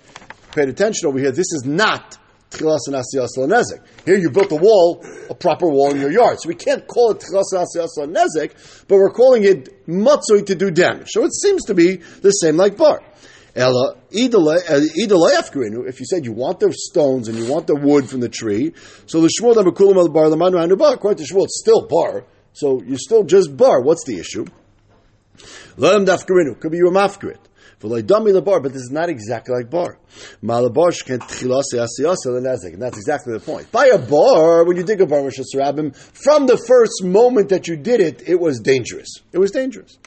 Paid 0.53 0.69
attention 0.69 1.07
over 1.07 1.21
here. 1.21 1.31
This 1.31 1.53
is 1.53 1.63
not 1.65 2.19
tchilasan 2.51 3.01
asiyasa 3.01 3.39
lenezek. 3.39 3.83
Here, 4.05 4.17
you 4.17 4.31
built 4.31 4.51
a 4.51 4.57
wall, 4.57 5.05
a 5.31 5.35
proper 5.35 5.69
wall 5.69 5.93
in 5.93 6.01
your 6.01 6.11
yard, 6.11 6.41
so 6.41 6.49
we 6.49 6.57
can't 6.57 6.89
call 6.89 7.13
it 7.13 7.21
tchilasan 7.21 7.65
asiyasa 7.65 8.07
lenezek, 8.07 8.53
but 8.89 8.97
we're 8.97 9.11
calling 9.11 9.45
it 9.45 9.87
matzoi 9.87 10.45
to 10.47 10.57
do 10.57 10.73
damage. 10.73 11.11
So 11.11 11.23
it 11.25 11.35
seems 11.35 11.67
to 11.67 11.75
be 11.75 11.97
the 11.97 12.31
same 12.31 12.57
like 12.57 12.77
bar. 12.77 13.01
Ella, 13.55 13.93
uh, 13.93 13.97
if 14.11 16.01
you 16.01 16.07
said 16.07 16.25
you 16.25 16.33
want 16.33 16.61
the 16.61 16.73
stones 16.73 17.29
and 17.29 17.37
you 17.37 17.53
want 17.53 17.67
the 17.67 17.77
wood 17.77 18.09
from 18.09 18.21
the 18.21 18.29
tree, 18.29 18.73
so 19.07 19.21
the 19.21 19.29
Shmuel 19.29 19.55
Namakulam 19.57 19.97
al 19.97 20.09
bar 20.09 20.27
lamanu 20.27 20.59
hanu 20.59 20.77
bar, 20.77 20.95
according 20.95 21.25
to 21.25 21.33
Shmuel, 21.33 21.45
it's 21.45 21.61
still 21.61 21.87
bar. 21.87 22.25
So 22.55 22.83
you're 22.83 22.99
still 22.99 23.25
just 23.25 23.55
bar. 23.57 23.83
What's 23.83 24.05
the 24.05 24.19
issue? 24.19 24.47
Let 25.77 26.03
dafkarinu. 26.03 26.61
Could 26.61 26.73
be 26.73 26.79
you 26.79 26.89
a. 26.89 27.39
Bar, 27.83 28.61
but 28.61 28.73
this 28.73 28.83
is 28.83 28.91
not 28.91 29.09
exactly 29.09 29.55
like 29.55 29.71
bar. 29.71 29.99
Asiyase 31.77 32.27
lenezik, 32.27 32.73
and 32.73 32.83
that's 32.83 32.97
exactly 32.97 33.33
the 33.33 33.41
point. 33.41 33.71
By 33.73 33.87
a 33.87 33.99
bar, 33.99 34.65
when 34.65 34.77
you 34.77 34.83
dig 34.83 35.01
a 35.01 35.07
bar 35.07 35.23
with 35.23 35.35
Rabim, 35.55 35.95
from 35.97 36.47
the 36.47 36.57
first 36.57 37.05
moment 37.05 37.49
that 37.51 37.69
you 37.69 37.77
did 37.77 38.01
it, 38.01 38.29
it 38.29 38.41
was 38.41 38.61
dangerous. 38.61 39.09
It 39.33 39.39
was 39.39 39.51
dangerous. 39.51 39.99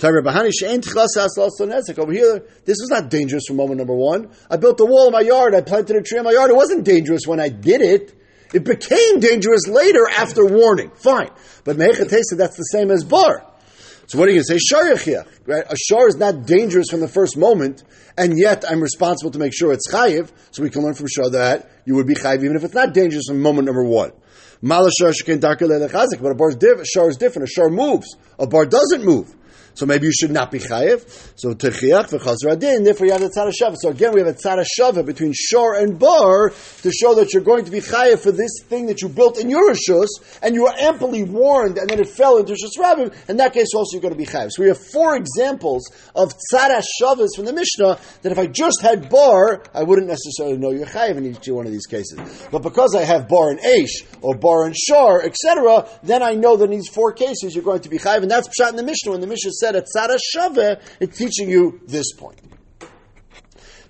Over 0.00 2.12
here, 2.12 2.46
this 2.64 2.78
was 2.80 2.90
not 2.90 3.10
dangerous 3.10 3.44
from 3.46 3.56
moment 3.56 3.78
number 3.78 3.94
one. 3.94 4.30
I 4.50 4.56
built 4.56 4.80
a 4.80 4.84
wall 4.84 5.06
in 5.06 5.12
my 5.12 5.20
yard, 5.20 5.54
I 5.54 5.60
planted 5.60 5.96
a 5.96 6.02
tree 6.02 6.18
in 6.18 6.24
my 6.24 6.32
yard. 6.32 6.50
It 6.50 6.56
wasn't 6.56 6.84
dangerous 6.84 7.26
when 7.26 7.40
I 7.40 7.48
did 7.48 7.80
it. 7.80 8.20
It 8.52 8.64
became 8.64 9.18
dangerous 9.18 9.66
later 9.66 10.08
after 10.08 10.46
warning. 10.46 10.92
Fine. 10.94 11.30
But 11.64 11.76
said 11.76 12.38
that's 12.38 12.56
the 12.56 12.68
same 12.70 12.90
as 12.90 13.02
bar. 13.02 13.44
So 14.06 14.18
what 14.18 14.28
are 14.28 14.32
you 14.32 14.36
going 14.36 14.46
to 14.46 14.58
say? 14.58 14.58
Shar 14.58 14.86
right? 15.46 15.64
A 15.68 15.76
shar 15.76 16.08
is 16.08 16.16
not 16.16 16.46
dangerous 16.46 16.90
from 16.90 17.00
the 17.00 17.08
first 17.08 17.36
moment, 17.36 17.84
and 18.18 18.38
yet 18.38 18.64
I'm 18.68 18.80
responsible 18.80 19.30
to 19.30 19.38
make 19.38 19.52
sure 19.54 19.72
it's 19.72 19.90
chayiv. 19.90 20.30
So 20.50 20.62
we 20.62 20.70
can 20.70 20.82
learn 20.82 20.94
from 20.94 21.06
shar 21.08 21.30
that 21.30 21.70
you 21.86 21.94
would 21.94 22.06
be 22.06 22.14
chayiv 22.14 22.44
even 22.44 22.56
if 22.56 22.64
it's 22.64 22.74
not 22.74 22.92
dangerous 22.92 23.24
from 23.28 23.40
moment 23.40 23.66
number 23.66 23.84
one. 23.84 24.12
Mala 24.60 24.90
shar 24.98 25.12
but 25.12 26.30
a 26.30 26.34
bar 26.34 26.52
shar 26.84 27.08
is 27.08 27.16
different. 27.16 27.48
A 27.48 27.52
shar 27.52 27.68
moves. 27.68 28.16
A 28.38 28.46
bar 28.46 28.66
doesn't 28.66 29.04
move. 29.04 29.34
So 29.74 29.86
maybe 29.86 30.06
you 30.06 30.12
should 30.12 30.30
not 30.30 30.50
be 30.50 30.60
chayiv. 30.60 31.02
So 31.36 31.52
techiach 31.52 32.10
v'chazra 32.10 32.58
din. 32.58 32.84
Therefore, 32.84 33.06
you 33.06 33.12
have 33.12 33.22
a 33.22 33.28
tzara 33.28 33.52
shava. 33.52 33.74
So 33.76 33.88
again, 33.90 34.12
we 34.12 34.20
have 34.20 34.28
a 34.28 34.34
tzara 34.34 34.64
shava 34.78 35.04
between 35.04 35.32
shor 35.34 35.74
and 35.74 35.98
bar 35.98 36.50
to 36.82 36.90
show 36.92 37.14
that 37.16 37.32
you're 37.32 37.42
going 37.42 37.64
to 37.64 37.70
be 37.70 37.80
chayiv 37.80 38.20
for 38.20 38.30
this 38.30 38.62
thing 38.64 38.86
that 38.86 39.02
you 39.02 39.08
built 39.08 39.38
in 39.38 39.50
your 39.50 39.72
rishus, 39.72 40.06
and 40.42 40.54
you 40.54 40.62
were 40.62 40.74
amply 40.78 41.24
warned, 41.24 41.78
and 41.78 41.90
then 41.90 41.98
it 41.98 42.08
fell 42.08 42.38
into 42.38 42.52
rishus 42.52 42.80
rabbim. 42.80 43.12
In 43.28 43.38
that 43.38 43.52
case, 43.52 43.68
also 43.74 43.94
you're 43.94 44.02
going 44.02 44.14
to 44.14 44.18
be 44.18 44.26
chayiv. 44.26 44.50
So 44.52 44.62
we 44.62 44.68
have 44.68 44.78
four 44.78 45.16
examples 45.16 45.90
of 46.14 46.32
tzara 46.52 46.80
shavas 47.00 47.30
from 47.34 47.46
the 47.46 47.52
Mishnah 47.52 47.98
that 48.22 48.30
if 48.30 48.38
I 48.38 48.46
just 48.46 48.80
had 48.80 49.08
bar, 49.10 49.64
I 49.74 49.82
wouldn't 49.82 50.06
necessarily 50.06 50.56
know 50.56 50.70
you're 50.70 50.86
chayiv 50.86 51.16
in 51.16 51.26
each 51.26 51.48
one 51.48 51.66
of 51.66 51.72
these 51.72 51.86
cases. 51.86 52.20
But 52.52 52.62
because 52.62 52.94
I 52.94 53.02
have 53.02 53.28
bar 53.28 53.50
and 53.50 53.58
aish 53.58 54.04
or 54.22 54.36
bar 54.36 54.66
and 54.66 54.76
shor, 54.76 55.24
etc., 55.24 55.88
then 56.04 56.22
I 56.22 56.34
know 56.34 56.56
that 56.56 56.64
in 56.64 56.70
these 56.70 56.88
four 56.88 57.12
cases 57.12 57.54
you're 57.54 57.64
going 57.64 57.80
to 57.80 57.88
be 57.88 57.98
chayiv, 57.98 58.22
and 58.22 58.30
that's 58.30 58.48
pshat 58.48 58.70
in 58.70 58.76
the 58.76 58.84
Mishnah. 58.84 59.10
When 59.10 59.20
the 59.20 59.26
Mishnah 59.26 59.50
said 59.64 59.76
at 59.76 59.86
Tzara 59.86 60.18
Shave, 60.22 60.82
it's 61.00 61.18
teaching 61.18 61.48
you 61.48 61.80
this 61.86 62.12
point. 62.12 62.40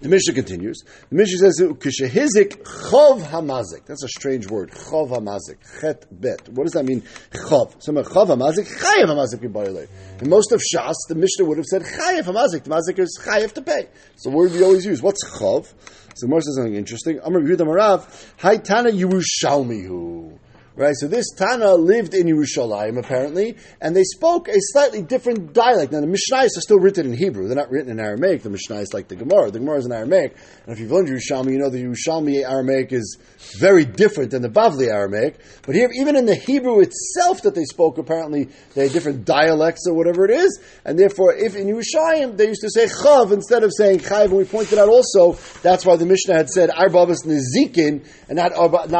The 0.00 0.08
Mishnah 0.10 0.34
continues. 0.34 0.82
The 1.08 1.16
Mishnah 1.16 1.38
says, 1.38 1.60
"Kishehizik 1.60 2.62
chov 2.62 3.22
hamazik." 3.22 3.87
That's 3.87 4.04
a 4.04 4.08
strange 4.08 4.46
word. 4.50 4.70
Chov 4.70 5.08
hamazik. 5.08 5.56
Chet 5.80 6.06
bet. 6.10 6.46
What 6.50 6.64
does 6.64 6.74
that 6.74 6.84
mean? 6.84 7.02
Chov. 7.32 7.74
So 7.78 7.92
chov 7.92 8.26
hamazik. 8.28 8.66
Chayev 8.66 9.06
hamazik 9.06 9.88
In 10.20 10.28
most 10.28 10.52
of 10.52 10.60
Shas, 10.60 10.94
the 11.08 11.14
Mishnah 11.14 11.46
would 11.46 11.56
have 11.56 11.64
said 11.64 11.82
chayev 11.82 12.24
hamazik. 12.24 12.64
The 12.64 12.70
mazik 12.70 12.98
is 12.98 13.18
chayev 13.24 13.52
to 13.54 13.62
pay. 13.62 13.88
So 14.16 14.30
the 14.30 14.37
word 14.37 14.52
we 14.52 14.62
always 14.62 14.84
use. 14.84 15.00
What's 15.00 15.24
chov? 15.38 15.72
So 16.16 16.26
Moshe 16.26 16.42
says 16.42 16.56
something 16.56 16.74
interesting. 16.74 17.20
Amar 17.24 17.40
Yehuda 17.40 17.60
Marav. 17.60 18.06
Haitana 18.40 18.92
Yerushalmihu. 18.92 20.38
Right, 20.76 20.96
so 20.96 21.06
this 21.06 21.26
Tana 21.37 21.74
lived 21.74 22.14
in 22.14 22.26
Yerushalayim 22.26 22.98
apparently, 22.98 23.56
and 23.80 23.94
they 23.94 24.02
spoke 24.02 24.48
a 24.48 24.56
slightly 24.56 25.02
different 25.02 25.52
dialect. 25.52 25.92
Now 25.92 26.00
the 26.00 26.08
Mishnayos 26.08 26.56
are 26.56 26.62
still 26.62 26.80
written 26.80 27.06
in 27.06 27.12
Hebrew; 27.16 27.46
they're 27.46 27.54
not 27.54 27.70
written 27.70 27.92
in 27.92 28.00
Aramaic. 28.00 28.42
The 28.42 28.50
Mishnah 28.50 28.80
is 28.80 28.92
like 28.92 29.06
the 29.06 29.14
Gemara. 29.14 29.52
The 29.52 29.60
Gemara 29.60 29.78
is 29.78 29.87
in 29.87 29.92
Aramaic, 29.92 30.34
and 30.66 30.74
if 30.74 30.80
you've 30.80 30.90
learned 30.90 31.10
Yerushalmi, 31.10 31.52
you 31.52 31.58
know 31.58 31.70
the 31.70 31.84
Yerushalmi 31.84 32.44
Aramaic 32.44 32.92
is 32.92 33.18
very 33.60 33.84
different 33.84 34.32
than 34.32 34.42
the 34.42 34.48
Bavli 34.48 34.88
Aramaic. 34.88 35.38
But 35.64 35.76
here, 35.76 35.90
even 35.94 36.16
in 36.16 36.26
the 36.26 36.34
Hebrew 36.34 36.80
itself 36.80 37.42
that 37.42 37.54
they 37.54 37.66
spoke, 37.66 37.98
apparently 37.98 38.48
they 38.74 38.84
had 38.84 38.92
different 38.92 39.24
dialects 39.24 39.87
or 39.87 39.94
whatever 39.94 40.24
it 40.24 40.32
is, 40.32 40.58
and 40.84 40.98
therefore, 40.98 41.34
if 41.34 41.54
in 41.54 41.68
Yerushalayim 41.68 42.37
they 42.37 42.48
used 42.48 42.62
to 42.62 42.70
say 42.70 42.87
Chav 42.87 43.30
instead 43.30 43.62
of 43.62 43.70
saying 43.72 44.00
Chayv, 44.00 44.24
and 44.24 44.38
we 44.38 44.44
pointed 44.44 44.80
out 44.80 44.88
also 44.88 45.38
that's 45.62 45.87
why 45.87 45.94
the 45.94 46.04
Mishnah 46.06 46.34
had 46.34 46.48
said 46.48 46.70
Arba 46.70 47.06
Avos 47.06 47.24
Nezikin 47.24 48.04
and 48.28 48.38
not 48.38 48.52
Arba 48.54 48.92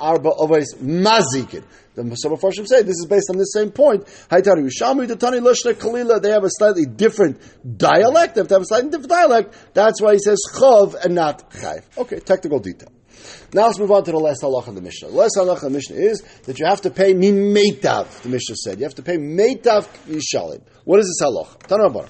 Arba 0.00 0.30
Avos 0.30 1.01
mazikin. 1.04 1.64
The 1.94 2.14
some 2.14 2.32
Farshim 2.32 2.66
say 2.66 2.82
this 2.82 2.96
is 2.96 3.06
based 3.06 3.28
on 3.28 3.36
the 3.36 3.44
same 3.44 3.70
point. 3.70 4.06
Kalila. 4.30 6.22
They 6.22 6.30
have 6.30 6.44
a 6.44 6.48
slightly 6.50 6.86
different 6.86 7.78
dialect. 7.78 8.34
They 8.34 8.40
have 8.40 8.62
a 8.62 8.64
slightly 8.64 8.88
different 8.88 9.10
dialect. 9.10 9.54
That's 9.74 10.00
why 10.00 10.14
he 10.14 10.18
says 10.18 10.38
chov 10.54 10.94
and 11.04 11.14
not 11.14 11.50
chayv. 11.50 11.82
Okay, 11.98 12.20
technical 12.20 12.60
detail. 12.60 12.88
Now 13.52 13.66
let's 13.66 13.78
move 13.78 13.90
on 13.90 14.04
to 14.04 14.10
the 14.10 14.18
last 14.18 14.42
halach 14.42 14.66
of 14.66 14.74
the 14.74 14.80
Mishnah. 14.80 15.08
The 15.08 15.14
last 15.14 15.36
halach 15.36 15.56
of 15.56 15.60
the 15.60 15.70
Mishnah 15.70 15.96
is 15.96 16.22
that 16.44 16.58
you 16.58 16.64
have 16.66 16.80
to 16.82 16.90
pay 16.90 17.12
mimeitav. 17.12 18.22
The 18.22 18.30
Mishnah 18.30 18.56
said 18.56 18.78
you 18.78 18.84
have 18.84 18.94
to 18.94 19.02
pay 19.02 19.18
meitav 19.18 19.86
yishalim. 20.06 20.62
What 20.84 21.00
is 21.00 21.06
this 21.06 21.20
halach? 21.28 21.58
Tanabar. 21.68 22.08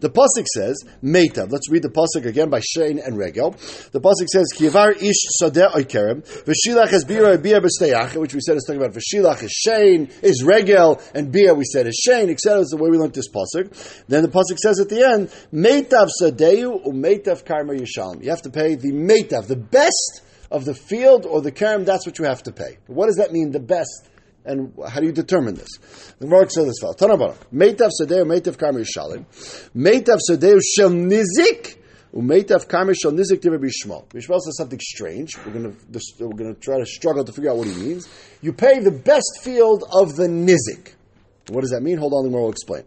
The 0.00 0.10
pasuk 0.10 0.46
says 0.54 0.82
meitav. 1.02 1.50
Let's 1.50 1.70
read 1.70 1.82
the 1.82 1.88
pasuk 1.88 2.26
again 2.26 2.50
by 2.50 2.60
Shein 2.60 3.04
and 3.04 3.16
Regel. 3.16 3.52
The 3.92 4.00
pasuk 4.00 4.28
says 4.28 4.52
kivar 4.54 5.00
ish 5.00 5.16
sadeh 5.40 5.70
oikerem 5.70 6.22
v'shilach 6.44 6.92
is 6.92 7.04
bira 7.04 7.40
bia 7.40 7.60
b'steyach, 7.60 8.16
which 8.16 8.34
we 8.34 8.40
said 8.40 8.56
is 8.56 8.64
talking 8.64 8.82
about 8.82 8.94
v'shilach 8.94 9.42
is 9.42 9.64
Shein 9.66 10.10
is 10.22 10.42
Regel 10.44 11.00
and 11.14 11.32
bia 11.32 11.54
we 11.54 11.64
said 11.64 11.86
is 11.86 12.04
Shein. 12.06 12.30
Etc. 12.30 12.60
Is 12.60 12.68
the 12.68 12.76
way 12.76 12.90
we 12.90 12.98
learned 12.98 13.14
this 13.14 13.28
pasuk. 13.28 14.04
Then 14.08 14.22
the 14.22 14.28
pasuk 14.28 14.58
says 14.58 14.80
at 14.80 14.88
the 14.88 15.04
end 15.04 15.28
meitav 15.52 16.08
sadeyu 16.20 16.84
umeitav 16.86 17.44
karma 17.44 17.74
yishalom. 17.74 18.22
You 18.22 18.30
have 18.30 18.42
to 18.42 18.50
pay 18.50 18.74
the 18.74 18.92
meitav, 18.92 19.46
the 19.46 19.56
best 19.56 20.22
of 20.50 20.64
the 20.64 20.74
field 20.74 21.26
or 21.26 21.40
the 21.40 21.52
karam. 21.52 21.84
That's 21.84 22.06
what 22.06 22.18
you 22.18 22.24
have 22.24 22.42
to 22.44 22.52
pay. 22.52 22.78
What 22.86 23.06
does 23.06 23.16
that 23.16 23.32
mean? 23.32 23.50
The 23.50 23.60
best. 23.60 24.10
And 24.44 24.74
how 24.86 25.00
do 25.00 25.06
you 25.06 25.12
determine 25.12 25.54
this? 25.54 25.68
The 26.18 26.26
Gemara 26.26 26.50
says 26.50 26.66
this 26.66 26.78
fellow. 26.80 26.94
Tanabara. 26.94 27.36
Meitav 27.52 27.90
sadeu, 27.98 28.24
meitav 28.24 28.56
karmi 28.56 28.84
shalim. 28.84 29.24
Meitav 29.74 30.18
sadeu 30.28 30.60
shel 30.60 30.90
nizik. 30.90 31.78
Umeitav 32.14 32.68
karmi 32.68 32.94
shel 32.94 33.12
nizik 33.12 33.40
diva 33.40 33.58
bishmal. 33.58 34.06
Bishmal 34.08 34.40
says 34.40 34.56
something 34.58 34.80
strange. 34.80 35.36
We're 35.38 35.52
going 35.52 35.74
to 35.74 36.26
we're 36.26 36.52
to 36.52 36.60
try 36.60 36.78
to 36.78 36.86
struggle 36.86 37.24
to 37.24 37.32
figure 37.32 37.50
out 37.50 37.56
what 37.56 37.68
he 37.68 37.74
means. 37.74 38.06
You 38.42 38.52
pay 38.52 38.80
the 38.80 38.90
best 38.90 39.40
field 39.42 39.84
of 39.90 40.14
the 40.16 40.26
nizik. 40.26 40.92
What 41.48 41.62
does 41.62 41.70
that 41.70 41.82
mean? 41.82 41.96
Hold 41.96 42.12
on, 42.12 42.30
the 42.30 42.36
will 42.36 42.50
explain 42.50 42.84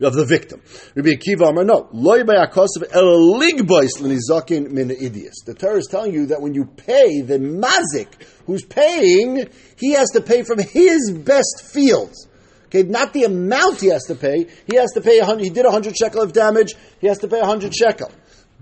of 0.00 0.14
the 0.14 0.24
victim. 0.24 0.62
Rabbi 0.94 1.10
Akiva 1.10 1.48
Amar, 1.48 1.64
no. 1.64 1.88
Loy 1.92 2.22
ba'yakosav 2.22 2.92
el 2.92 3.38
ligbois 3.38 4.00
l'nizakin 4.00 4.70
min 4.70 4.90
idius. 4.90 5.44
The 5.44 5.54
Torah 5.54 5.76
is 5.76 5.88
telling 5.90 6.12
you 6.12 6.26
that 6.26 6.40
when 6.40 6.54
you 6.54 6.64
pay 6.64 7.20
the 7.20 7.38
mazik 7.38 8.08
who's 8.50 8.64
paying, 8.64 9.48
he 9.76 9.92
has 9.92 10.10
to 10.10 10.20
pay 10.20 10.42
from 10.42 10.58
his 10.58 11.12
best 11.12 11.70
fields. 11.72 12.26
Okay, 12.66 12.82
not 12.82 13.12
the 13.12 13.24
amount 13.24 13.80
he 13.80 13.88
has 13.88 14.04
to 14.04 14.14
pay. 14.14 14.46
He 14.66 14.76
has 14.76 14.90
to 14.92 15.00
pay 15.00 15.18
a 15.18 15.24
hundred. 15.24 15.44
He 15.44 15.50
did 15.50 15.66
a 15.66 15.70
hundred 15.70 15.96
shekel 15.96 16.22
of 16.22 16.32
damage. 16.32 16.74
He 17.00 17.06
has 17.06 17.18
to 17.18 17.28
pay 17.28 17.40
a 17.40 17.44
hundred 17.44 17.74
shekel. 17.74 18.10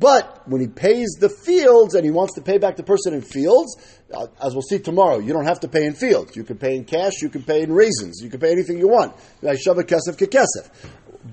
But 0.01 0.49
when 0.49 0.61
he 0.61 0.69
pays 0.69 1.09
the 1.19 1.29
fields 1.29 1.95
and 1.95 2.05
he 2.05 2.11
wants 2.11 2.35
to 2.35 2.41
pay 2.41 2.59
back 2.59 2.77
the 2.77 2.85
person 2.85 3.15
in 3.15 3.23
fields, 3.23 3.77
uh, 4.15 4.29
as 4.41 4.53
we'll 4.53 4.63
see 4.63 4.79
tomorrow, 4.79 5.19
you 5.19 5.33
don't 5.33 5.47
have 5.47 5.61
to 5.61 5.69
pay 5.69 5.85
in 5.85 5.95
fields. 5.95 6.37
You 6.37 6.45
can 6.45 6.57
pay 6.57 6.77
in 6.77 6.85
cash, 6.85 7.21
you 7.21 7.29
can 7.29 7.43
pay 7.43 7.63
in 7.63 7.73
raisins, 7.73 8.21
you 8.23 8.31
can 8.31 8.41
pay 8.41 8.53
anything 8.53 8.79
you 8.79 8.89
want. 8.89 9.17
Shava 9.43 9.83
kesef 9.83 10.17
kekesef. 10.17 10.71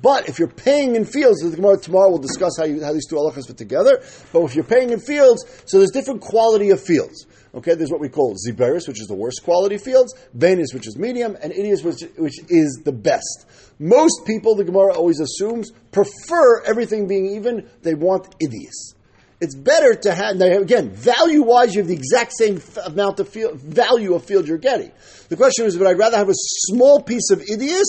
But 0.02 0.28
if 0.28 0.40
you're 0.40 0.48
paying 0.48 0.96
in 0.96 1.06
fields, 1.06 1.42
tomorrow 1.42 2.10
we'll 2.10 2.18
discuss 2.18 2.58
how, 2.58 2.66
you, 2.66 2.84
how 2.84 2.92
these 2.92 3.08
two 3.08 3.16
halachas 3.16 3.48
fit 3.48 3.58
together. 3.58 4.02
But 4.34 4.44
if 4.44 4.56
you're 4.56 4.64
paying 4.64 4.90
in 4.90 5.00
fields, 5.00 5.46
so 5.66 5.78
there's 5.78 5.92
different 5.92 6.22
quality 6.22 6.72
of 6.72 6.82
fields. 6.82 7.28
Okay, 7.54 7.74
there's 7.74 7.92
what 7.92 8.02
we 8.02 8.10
call 8.10 8.36
ziberis, 8.36 8.88
which 8.88 9.00
is 9.00 9.08
the 9.08 9.16
worst 9.16 9.42
quality 9.44 9.78
fields, 9.78 10.14
Venus, 10.34 10.74
which 10.74 10.88
is 10.88 10.98
medium, 10.98 11.38
and 11.42 11.54
Idius, 11.54 11.86
which, 11.86 12.02
which 12.18 12.40
is 12.50 12.82
the 12.84 12.92
best. 12.92 13.46
Most 13.80 14.26
people, 14.26 14.56
the 14.56 14.66
Gemara 14.66 14.94
always 14.94 15.22
assumes, 15.22 15.72
prefer 15.92 16.64
everything 16.64 17.08
being 17.08 17.28
even. 17.38 17.70
They 17.82 17.94
want 17.94 18.36
Idius. 18.40 18.96
It's 19.40 19.56
better 19.56 19.94
to 19.94 20.14
have, 20.14 20.38
now 20.38 20.48
again, 20.48 20.92
value 20.92 21.44
wise, 21.44 21.76
you 21.76 21.82
have 21.82 21.88
the 21.88 21.96
exact 21.96 22.34
same 22.38 22.58
f- 22.58 22.78
amount 22.88 23.20
of 23.20 23.30
field, 23.30 23.60
value 23.60 24.16
of 24.16 24.26
field 24.26 24.48
you're 24.48 24.58
getting. 24.58 24.92
The 25.30 25.38
question 25.38 25.66
is, 25.66 25.78
would 25.78 25.88
I 25.88 25.94
rather 25.94 26.18
have 26.18 26.30
a 26.30 26.36
small 26.36 27.02
piece 27.02 27.30
of 27.32 27.42
Idius 27.42 27.84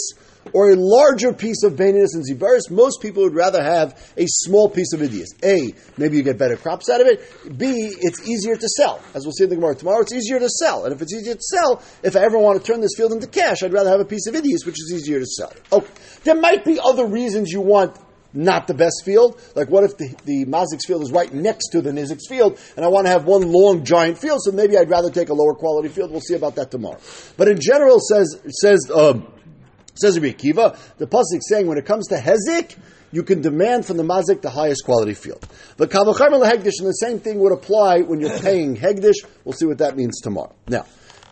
or 0.52 0.70
a 0.70 0.76
larger 0.76 1.32
piece 1.32 1.62
of 1.62 1.74
Baininus 1.74 2.14
and 2.14 2.24
Zibaris, 2.24 2.70
most 2.70 3.00
people 3.00 3.22
would 3.22 3.34
rather 3.34 3.62
have 3.62 4.12
a 4.16 4.26
small 4.26 4.68
piece 4.68 4.92
of 4.92 5.00
Idias. 5.00 5.28
A, 5.44 5.74
maybe 5.96 6.16
you 6.16 6.22
get 6.22 6.38
better 6.38 6.56
crops 6.56 6.88
out 6.88 7.00
of 7.00 7.06
it. 7.06 7.58
B, 7.58 7.94
it's 8.00 8.28
easier 8.28 8.56
to 8.56 8.68
sell. 8.68 9.00
As 9.14 9.24
we'll 9.24 9.32
see 9.32 9.44
in 9.44 9.50
the 9.50 9.56
Gemara 9.56 9.74
tomorrow, 9.74 10.00
it's 10.00 10.12
easier 10.12 10.38
to 10.38 10.48
sell. 10.48 10.84
And 10.84 10.94
if 10.94 11.02
it's 11.02 11.12
easier 11.12 11.34
to 11.34 11.42
sell, 11.42 11.82
if 12.02 12.16
I 12.16 12.20
ever 12.20 12.38
want 12.38 12.60
to 12.60 12.66
turn 12.66 12.80
this 12.80 12.94
field 12.96 13.12
into 13.12 13.26
cash, 13.26 13.62
I'd 13.62 13.72
rather 13.72 13.90
have 13.90 14.00
a 14.00 14.04
piece 14.04 14.26
of 14.26 14.34
Idias, 14.34 14.64
which 14.64 14.80
is 14.80 14.92
easier 14.94 15.18
to 15.18 15.26
sell. 15.26 15.52
Okay. 15.72 15.92
There 16.24 16.40
might 16.40 16.64
be 16.64 16.78
other 16.82 17.06
reasons 17.06 17.50
you 17.50 17.60
want 17.60 17.96
not 18.36 18.66
the 18.66 18.74
best 18.74 19.02
field. 19.04 19.40
Like, 19.54 19.70
what 19.70 19.84
if 19.84 19.96
the, 19.96 20.14
the 20.24 20.44
Mazik's 20.44 20.86
field 20.86 21.02
is 21.02 21.10
right 21.10 21.32
next 21.32 21.68
to 21.68 21.80
the 21.80 21.90
Nizik's 21.90 22.28
field, 22.28 22.58
and 22.76 22.84
I 22.84 22.88
want 22.88 23.06
to 23.06 23.10
have 23.10 23.24
one 23.24 23.50
long 23.50 23.84
giant 23.84 24.18
field, 24.18 24.40
so 24.42 24.52
maybe 24.52 24.76
I'd 24.76 24.90
rather 24.90 25.10
take 25.10 25.30
a 25.30 25.34
lower 25.34 25.54
quality 25.54 25.88
field. 25.88 26.10
We'll 26.10 26.20
see 26.20 26.34
about 26.34 26.56
that 26.56 26.70
tomorrow. 26.70 26.98
But 27.36 27.48
in 27.48 27.58
general, 27.60 27.98
says 27.98 28.38
says 28.60 28.90
um, 28.94 29.26
Says 29.96 30.18
Rabbi 30.18 30.34
Akiva, 30.34 30.78
the 30.98 31.06
pasuk 31.06 31.40
saying 31.40 31.66
when 31.66 31.78
it 31.78 31.86
comes 31.86 32.08
to 32.08 32.16
hezik, 32.16 32.76
you 33.12 33.22
can 33.22 33.40
demand 33.40 33.86
from 33.86 33.96
the 33.96 34.02
mazik 34.02 34.42
the 34.42 34.50
highest 34.50 34.84
quality 34.84 35.14
field. 35.14 35.46
The 35.76 35.86
kavachamer 35.86 36.44
hegdish, 36.44 36.78
and 36.80 36.88
the 36.88 36.92
same 36.92 37.18
thing 37.18 37.38
would 37.38 37.52
apply 37.52 38.00
when 38.00 38.20
you're 38.20 38.38
paying 38.40 38.76
hegdish. 38.76 39.24
We'll 39.44 39.54
see 39.54 39.66
what 39.66 39.78
that 39.78 39.96
means 39.96 40.20
tomorrow. 40.20 40.54
Now, 40.68 40.84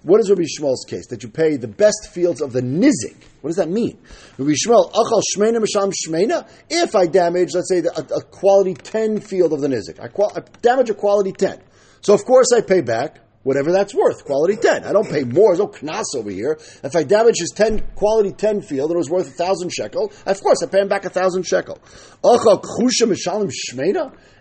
what 0.03 0.21
is 0.21 0.29
Rabbi 0.31 0.43
Yishmael's 0.43 0.85
case? 0.89 1.07
That 1.09 1.23
you 1.23 1.31
pay 1.31 1.57
the 1.57 1.69
best 1.69 2.11
fields 2.13 2.41
of 2.43 2.53
the 2.53 2.61
nizik. 2.61 3.17
What 3.41 3.49
does 3.49 3.57
that 3.57 3.69
mean? 3.71 3.99
Rabbi 4.39 4.53
Shmuel, 4.53 4.93
achal 4.93 5.23
shmeina 5.35 5.63
misham 5.63 5.93
shmeina. 5.93 6.49
If 6.71 6.95
I 6.95 7.07
damage, 7.07 7.55
let's 7.55 7.69
say, 7.71 7.79
a, 7.79 8.01
a 8.15 8.23
quality 8.23 8.75
10 8.75 9.21
field 9.21 9.53
of 9.53 9.61
the 9.61 9.69
nizik, 9.69 10.01
I, 10.01 10.09
qual- 10.09 10.33
I 10.37 10.41
damage 10.63 10.91
a 10.91 10.95
quality 10.95 11.33
10. 11.33 11.61
So 12.03 12.13
of 12.15 12.25
course 12.25 12.53
I 12.53 12.61
pay 12.61 12.83
back 12.83 13.21
whatever 13.45 13.71
that's 13.71 13.95
worth. 13.95 14.25
Quality 14.25 14.57
10. 14.57 14.85
I 14.85 14.93
don't 14.93 15.09
pay 15.09 15.23
more. 15.23 15.55
There's 15.55 15.61
no 15.61 15.69
knas 15.69 16.17
over 16.17 16.31
here. 16.31 16.59
If 16.83 16.97
I 16.97 17.05
damage 17.05 17.37
his 17.39 17.53
10, 17.55 17.93
quality 17.95 18.33
10 18.33 18.63
field 18.63 18.91
and 18.91 18.97
it 18.97 18.99
was 18.99 19.09
worth 19.09 19.29
a 19.29 19.45
thousand 19.45 19.71
shekel, 19.71 20.13
of 20.27 20.43
course 20.43 20.63
I 20.63 20.67
pay 20.67 20.81
him 20.81 20.89
back 20.89 21.05
a 21.05 21.11
thousand 21.11 21.45
shekel. 21.45 21.79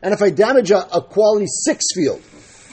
And 0.02 0.14
if 0.14 0.22
I 0.22 0.30
damage 0.32 0.72
a, 0.72 0.96
a 0.96 1.02
quality 1.02 1.46
6 1.48 1.86
field, 1.94 2.22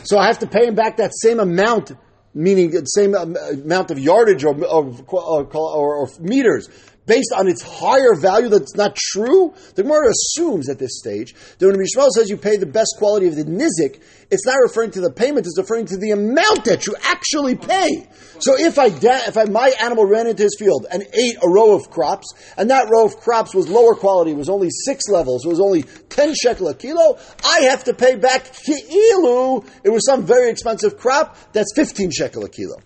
so 0.04 0.18
I 0.18 0.26
have 0.26 0.38
to 0.38 0.46
pay 0.46 0.66
him 0.66 0.74
back 0.74 0.96
that 0.96 1.12
same 1.14 1.38
amount 1.38 1.92
meaning 2.32 2.70
the 2.70 2.84
same 2.84 3.14
amount 3.14 3.90
of 3.90 3.98
yardage 3.98 4.44
or, 4.44 4.54
or, 4.64 4.96
or, 5.08 5.96
or, 5.96 6.08
meters 6.20 6.68
based 7.10 7.32
on 7.36 7.48
its 7.48 7.60
higher 7.60 8.14
value 8.14 8.48
that's 8.48 8.76
not 8.76 8.94
true, 8.94 9.52
the 9.74 9.82
Gemara 9.82 10.10
assumes 10.10 10.68
at 10.68 10.78
this 10.78 10.96
stage 10.96 11.34
that 11.58 11.66
when 11.66 11.74
Mishmael 11.74 12.08
says 12.10 12.30
you 12.30 12.36
pay 12.36 12.56
the 12.56 12.66
best 12.66 12.94
quality 12.98 13.26
of 13.26 13.34
the 13.34 13.42
nizik, 13.42 14.00
it's 14.30 14.46
not 14.46 14.54
referring 14.62 14.92
to 14.92 15.00
the 15.00 15.10
payment, 15.10 15.44
it's 15.44 15.58
referring 15.58 15.86
to 15.86 15.96
the 15.96 16.12
amount 16.12 16.66
that 16.66 16.86
you 16.86 16.94
actually 17.02 17.56
pay. 17.56 18.06
So 18.38 18.56
if 18.56 18.78
I 18.78 18.90
da- 18.90 19.26
if 19.26 19.36
I, 19.36 19.46
my 19.46 19.72
animal 19.82 20.04
ran 20.06 20.28
into 20.28 20.44
his 20.44 20.54
field 20.56 20.86
and 20.88 21.02
ate 21.12 21.36
a 21.42 21.48
row 21.48 21.74
of 21.74 21.90
crops, 21.90 22.32
and 22.56 22.70
that 22.70 22.88
row 22.88 23.06
of 23.06 23.16
crops 23.16 23.56
was 23.56 23.68
lower 23.68 23.96
quality, 23.96 24.32
was 24.32 24.48
only 24.48 24.68
six 24.70 25.08
levels, 25.08 25.44
was 25.44 25.58
only 25.58 25.82
10 25.82 26.34
shekel 26.40 26.68
a 26.68 26.76
kilo, 26.76 27.18
I 27.44 27.62
have 27.70 27.82
to 27.84 27.92
pay 27.92 28.14
back 28.14 28.44
ki'ilu, 28.44 29.66
it 29.82 29.90
was 29.90 30.06
some 30.06 30.24
very 30.24 30.48
expensive 30.48 30.96
crop, 30.96 31.36
that's 31.52 31.72
15 31.74 32.12
shekel 32.12 32.44
a 32.44 32.48
kilo. 32.48 32.76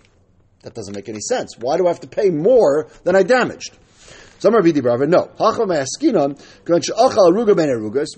That 0.63 0.73
doesn't 0.73 0.97
make 0.97 1.11
any 1.11 1.21
sense. 1.21 1.59
Why 1.59 1.77
do 1.77 1.85
I 1.85 1.91
have 1.91 2.01
to 2.01 2.09
pay 2.09 2.31
more 2.31 2.89
than 3.03 3.15
I 3.15 3.23
damaged? 3.23 3.77
Some 4.45 4.53
Ravidi 4.53 4.83
Brava, 4.83 5.07
no. 5.07 5.31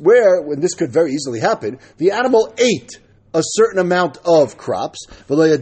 Where, 0.00 0.42
when 0.42 0.58
this 0.58 0.74
could 0.74 0.90
very 0.90 1.12
easily 1.12 1.38
happen, 1.38 1.78
the 1.98 2.10
animal 2.10 2.52
ate 2.58 2.98
a 3.32 3.42
certain 3.44 3.78
amount 3.78 4.18
of 4.24 4.58
crops. 4.58 5.06
We're 5.28 5.54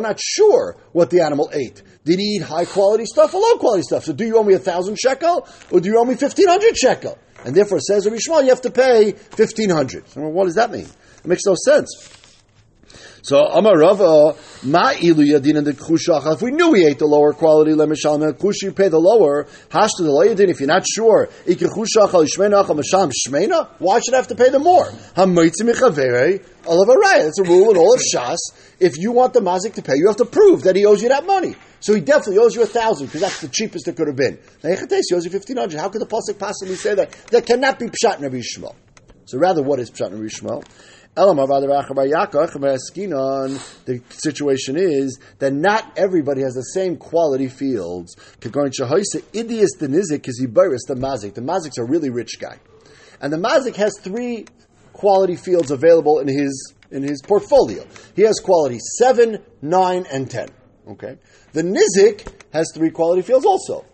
not 0.00 0.18
sure 0.18 0.76
what 0.92 1.10
the 1.10 1.20
animal 1.20 1.50
ate. 1.52 1.82
Did 2.06 2.20
he 2.20 2.24
eat 2.36 2.42
high 2.42 2.64
quality 2.64 3.04
stuff 3.04 3.34
or 3.34 3.42
low 3.42 3.58
quality 3.58 3.82
stuff? 3.82 4.04
So 4.04 4.14
do 4.14 4.24
you 4.24 4.38
owe 4.38 4.44
me 4.44 4.54
a 4.54 4.58
thousand 4.58 4.98
shekel 4.98 5.46
or 5.70 5.80
do 5.80 5.90
you 5.90 5.98
owe 6.00 6.06
me 6.06 6.14
fifteen 6.14 6.48
hundred 6.48 6.74
shekel? 6.78 7.18
And 7.44 7.54
therefore 7.54 7.80
says 7.80 8.06
Rabbi 8.06 8.16
you 8.44 8.48
have 8.48 8.62
to 8.62 8.70
pay 8.70 9.12
fifteen 9.12 9.68
hundred. 9.68 10.04
what 10.14 10.46
does 10.46 10.54
that 10.54 10.70
mean? 10.70 10.86
It 10.86 11.26
makes 11.26 11.42
no 11.44 11.54
sense. 11.66 12.21
So 13.24 13.38
Amar 13.46 13.78
Rava, 13.78 14.36
Ma 14.64 14.94
ilu 15.00 15.24
yadin 15.24 15.56
and 15.56 15.64
the 15.64 15.74
kushach. 15.74 16.34
If 16.34 16.42
we 16.42 16.50
knew 16.50 16.72
we 16.72 16.84
ate 16.84 16.98
the 16.98 17.06
lower 17.06 17.32
quality 17.32 17.70
lemeshal 17.70 18.36
kush, 18.36 18.62
you 18.62 18.72
pay 18.72 18.88
the 18.88 18.98
lower. 18.98 19.46
hash 19.70 19.90
to 19.98 20.02
the 20.02 20.10
yadin. 20.10 20.48
If 20.48 20.58
you're 20.58 20.66
not 20.66 20.84
sure. 20.84 21.28
Why 23.78 24.00
should 24.00 24.14
I 24.14 24.16
have 24.16 24.26
to 24.26 24.34
pay 24.34 24.48
them 24.50 24.64
more? 24.64 24.86
Hamoitzi 25.14 25.62
michavere 25.62 26.44
olav 26.66 26.88
That's 27.22 27.38
a 27.38 27.44
rule 27.44 27.70
in 27.70 27.76
all 27.76 27.94
of 27.94 28.00
Shas. 28.00 28.38
If 28.80 28.98
you 28.98 29.12
want 29.12 29.34
the 29.34 29.40
mazik 29.40 29.74
to 29.74 29.82
pay, 29.82 29.94
you 29.94 30.08
have 30.08 30.16
to 30.16 30.24
prove 30.24 30.64
that 30.64 30.74
he 30.74 30.84
owes 30.84 31.00
you 31.00 31.08
that 31.10 31.24
money. 31.24 31.54
So 31.78 31.94
he 31.94 32.00
definitely 32.00 32.38
owes 32.38 32.56
you 32.56 32.64
a 32.64 32.66
thousand 32.66 33.06
because 33.06 33.20
that's 33.20 33.40
the 33.40 33.48
cheapest 33.48 33.86
it 33.86 33.96
could 33.96 34.08
have 34.08 34.16
been. 34.16 34.40
Now 34.64 34.74
he 34.74 35.14
owes 35.14 35.24
you 35.24 35.30
fifteen 35.30 35.58
hundred. 35.58 35.78
How 35.78 35.88
could 35.90 36.00
the 36.00 36.06
pasuk 36.06 36.40
possibly 36.40 36.74
say 36.74 36.96
that? 36.96 37.12
That 37.30 37.46
cannot 37.46 37.78
be 37.78 37.86
pshat 37.86 38.20
Rabbi 38.20 38.38
Yishmael. 38.38 38.74
So 39.26 39.38
rather, 39.38 39.62
what 39.62 39.78
is 39.78 39.92
pshat 39.92 40.10
Rabbi 40.10 40.24
Yishmael? 40.24 40.64
The 43.84 44.00
situation 44.08 44.76
is 44.78 45.18
that 45.40 45.52
not 45.52 45.92
everybody 45.96 46.40
has 46.40 46.54
the 46.54 46.62
same 46.62 46.96
quality 46.96 47.48
fields. 47.48 48.14
The 48.40 48.48
mazik. 50.94 51.34
The 51.34 51.42
mazik's 51.42 51.78
a 51.78 51.84
really 51.84 52.08
rich 52.08 52.40
guy. 52.40 52.58
And 53.20 53.30
the 53.30 53.36
mazik 53.36 53.76
has 53.76 53.92
three 54.00 54.46
quality 54.94 55.36
fields 55.36 55.70
available 55.70 56.18
in 56.18 56.28
his 56.28 56.74
in 56.90 57.02
his 57.02 57.20
portfolio. 57.22 57.86
He 58.14 58.22
has 58.22 58.38
quality 58.38 58.78
7, 58.98 59.38
9, 59.62 60.06
and 60.10 60.30
10. 60.30 60.48
Okay? 60.88 61.18
The 61.52 61.62
nizik 61.62 62.26
has 62.52 62.70
three 62.74 62.90
quality 62.90 63.22
fields 63.22 63.44
also. 63.44 63.84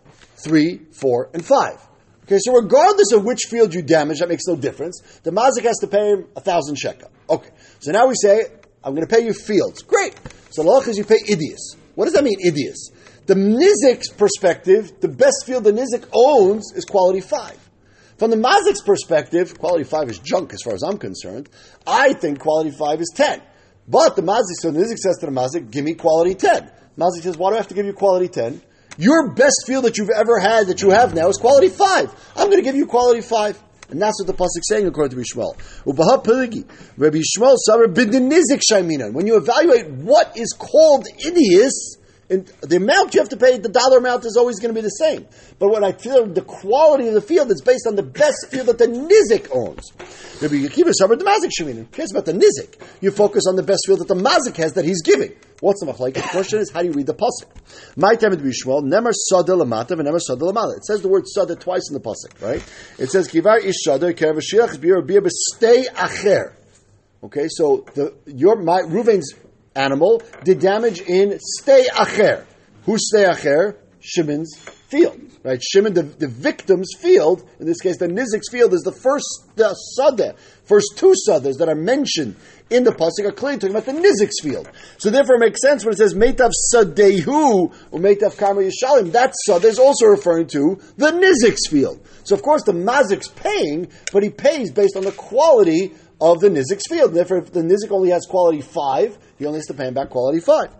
3, 0.45 0.81
4, 0.93 1.31
and 1.35 1.45
5. 1.45 1.88
Okay, 2.29 2.38
so 2.41 2.53
regardless 2.53 3.12
of 3.12 3.25
which 3.25 3.45
field 3.49 3.73
you 3.73 3.81
damage, 3.81 4.19
that 4.19 4.29
makes 4.29 4.47
no 4.47 4.55
difference. 4.55 5.01
The 5.23 5.31
mazik 5.31 5.64
has 5.64 5.79
to 5.79 5.87
pay 5.87 6.11
him 6.11 6.27
a 6.37 6.43
thousand 6.43 6.77
shekel. 6.77 7.11
Okay, 7.31 7.49
so 7.81 7.91
now 7.91 8.07
we 8.07 8.14
say, 8.21 8.43
I'm 8.85 8.95
going 8.95 9.07
to 9.07 9.14
pay 9.14 9.25
you 9.25 9.33
fields. 9.33 9.81
Great. 9.83 10.14
So 10.51 10.62
the 10.62 10.91
is 10.91 10.99
you 10.99 11.05
pay 11.05 11.21
idius. 11.27 11.79
What 11.95 12.05
does 12.05 12.12
that 12.12 12.25
mean, 12.25 12.38
idius? 12.45 12.93
the 13.29 13.35
Nizik's 13.35 14.09
perspective, 14.09 15.01
the 15.01 15.09
best 15.09 15.45
field 15.45 15.64
the 15.64 15.73
Nizik 15.73 16.09
owns 16.12 16.73
is 16.75 16.85
quality 16.85 17.21
five. 17.21 17.59
From 18.19 18.31
the 18.31 18.37
Mazik's 18.37 18.83
perspective, 18.83 19.59
quality 19.59 19.85
five 19.85 20.11
is 20.11 20.19
junk 20.19 20.53
as 20.53 20.62
far 20.62 20.75
as 20.75 20.83
I'm 20.83 20.99
concerned. 20.99 21.49
I 21.87 22.14
think 22.14 22.41
quality 22.41 22.73
five 22.73 23.01
is 23.01 23.11
ten. 23.14 23.41
But 23.87 24.17
the 24.17 24.23
Mazik, 24.23 24.61
so 24.61 24.71
the 24.71 24.81
Nizik 24.81 24.99
says 24.99 25.19
to 25.21 25.27
the 25.27 25.33
Mazik, 25.33 25.71
give 25.71 25.85
me 25.85 25.95
quality 25.95 26.35
ten. 26.35 26.71
Mazik 26.99 27.23
says, 27.23 27.37
why 27.37 27.51
do 27.51 27.55
I 27.55 27.59
have 27.59 27.69
to 27.69 27.75
give 27.75 27.87
you 27.87 27.93
quality 27.93 28.29
ten? 28.29 28.62
Your 28.99 29.31
best 29.31 29.63
feel 29.65 29.83
that 29.83 29.97
you've 29.97 30.11
ever 30.11 30.41
had, 30.41 30.67
that 30.67 30.83
you 30.83 30.91
have 30.91 31.15
now, 31.15 31.29
is 31.29 31.37
quality 31.37 31.69
five. 31.69 32.13
I'm 32.37 32.47
going 32.47 32.59
to 32.59 32.65
give 32.65 32.75
you 32.75 32.87
quality 32.87 33.21
five. 33.21 33.63
And 33.91 34.03
that's 34.03 34.21
what 34.21 34.27
the 34.27 34.35
pasuk 34.35 34.63
saying 34.65 34.87
according 34.87 35.17
to 35.17 35.25
Bishmuel. 35.25 35.57
Ubaha. 35.87 36.23
Rabbi 36.97 37.19
shaiminan. 38.71 39.13
When 39.15 39.27
you 39.27 39.37
evaluate 39.37 39.89
what 39.89 40.37
is 40.37 40.53
called 40.59 41.07
idius, 41.25 41.97
and 42.31 42.47
the 42.61 42.77
amount 42.77 43.14
you 43.14 43.21
have 43.21 43.31
to 43.31 43.38
pay, 43.38 43.57
the 43.57 43.71
dollar 43.71 43.99
amount 43.99 44.27
is 44.27 44.37
always 44.37 44.61
going 44.61 44.75
to 44.75 44.79
be 44.79 44.83
the 44.83 44.91
same. 44.91 45.27
But 45.59 45.71
what 45.71 45.83
I 45.83 45.93
feel, 45.93 46.27
the 46.27 46.43
quality 46.43 47.09
of 47.09 47.14
the 47.14 47.23
field 47.23 47.51
is 47.51 47.62
based 47.62 47.87
on 47.87 47.97
the 47.97 48.03
best 48.03 48.49
field 48.51 48.67
that 48.67 48.77
the 48.77 48.87
nizik 48.87 49.49
owns. 49.51 49.93
Rabbi 50.43 50.57
Akiva 50.67 50.93
saber 50.93 51.17
the 51.17 51.25
mazik 51.25 51.51
shaiminan. 51.59 51.91
cares 51.91 52.11
about 52.11 52.27
the 52.27 52.35
nizik. 52.35 52.79
You 53.01 53.12
focus 53.12 53.45
on 53.49 53.57
the 53.57 53.62
best 53.62 53.87
field 53.87 54.01
that 54.01 54.09
the 54.09 54.14
mazik 54.14 54.57
has 54.57 54.75
that 54.75 54.85
he's 54.85 55.01
giving. 55.03 55.33
What's 55.61 55.81
the 55.81 55.91
machlek? 55.91 56.14
The 56.14 56.21
question 56.21 56.61
is, 56.61 56.71
how 56.71 56.83
do 56.83 56.88
you 56.88 56.93
read 56.93 57.07
the 57.07 57.14
pasuk? 57.14 57.47
My 57.97 58.14
time 58.14 58.33
to 58.33 58.37
Bishmuel, 58.37 58.83
nemer 58.83 59.12
sada 59.12 59.53
lamata 59.53 59.93
and 59.93 60.03
nemer 60.03 60.21
sada 60.21 60.45
lamala. 60.45 60.77
It 60.77 60.85
says 60.85 61.01
the 61.01 61.09
word 61.09 61.27
sada 61.27 61.57
twice 61.57 61.88
in 61.88 61.95
the 61.95 62.01
pasuk, 62.01 62.43
right? 62.43 62.62
It 62.99 63.11
says 63.11 63.29
kivar 63.29 63.64
ish 63.64 63.77
sada 63.79 64.12
kervashiach 64.12 64.81
bir 64.81 65.01
bir 65.01 65.31
stay 65.31 65.85
acher. 65.95 66.53
Okay, 67.23 67.49
so 67.49 67.87
the 67.95 68.14
your 68.27 68.62
my 68.62 68.83
Ruvain's 68.83 69.35
animal 69.79 70.23
did 70.45 70.61
damage 70.61 71.01
in 71.01 71.38
stay 71.41 71.87
acher. 71.95 72.45
Who's 72.85 73.09
stay 73.09 73.25
acher? 73.25 73.77
Shimon's 74.01 74.57
field. 74.88 75.21
Right, 75.45 75.62
Shimon, 75.62 75.95
the, 75.95 76.03
the 76.03 76.27
victim's 76.27 76.91
field, 76.99 77.49
in 77.61 77.67
this 77.67 77.81
case, 77.81 77.99
the 77.99 78.09
Nizik's 78.09 78.51
field, 78.51 78.75
is 78.75 78.83
the 78.83 78.93
first 78.93 79.27
the 79.55 79.77
sadeh, 79.99 80.37
first 80.64 80.95
two 80.97 81.14
sadehs 81.29 81.59
that 81.59 81.69
are 81.69 81.75
mentioned 81.75 82.37
in 82.71 82.85
the 82.85 82.91
pasuk 82.91 83.27
are 83.27 83.33
clearly 83.33 83.59
talking 83.59 83.77
about 83.77 83.87
the 83.87 83.93
Nizik's 83.93 84.41
field. 84.43 84.69
So 84.99 85.11
therefore, 85.11 85.37
it 85.37 85.41
makes 85.41 85.61
sense 85.61 85.85
when 85.85 85.95
it 85.95 85.99
says 85.99 86.14
Meitav 86.14 86.53
Sadehu 86.75 87.73
or 87.91 88.01
Meitav 88.01 88.37
Karma 88.37 88.62
Yishalim. 88.62 89.12
That 89.12 89.35
sadeh 89.49 89.64
is 89.64 89.79
also 89.79 90.07
referring 90.07 90.49
to 90.49 90.81
the 90.97 91.12
Nizik's 91.12 91.69
field. 91.69 92.01
So 92.25 92.35
of 92.35 92.43
course, 92.43 92.64
the 92.64 92.73
Mazik's 92.73 93.29
paying, 93.29 93.88
but 94.12 94.23
he 94.23 94.31
pays 94.31 94.73
based 94.73 94.97
on 94.97 95.05
the 95.05 95.12
quality 95.12 95.95
of 96.21 96.41
the 96.41 96.49
Nizik's 96.49 96.89
field. 96.89 97.15
Therefore, 97.15 97.39
if 97.39 97.53
the 97.53 97.63
Nizik 97.63 97.91
only 97.91 98.11
has 98.11 98.27
quality 98.27 98.61
five, 98.61 99.17
he 99.39 99.47
only 99.47 99.59
has 99.59 99.67
to 99.67 99.75
pay 99.75 99.87
him 99.87 99.95
back 99.95 100.11
quality 100.11 100.41
five. 100.41 100.71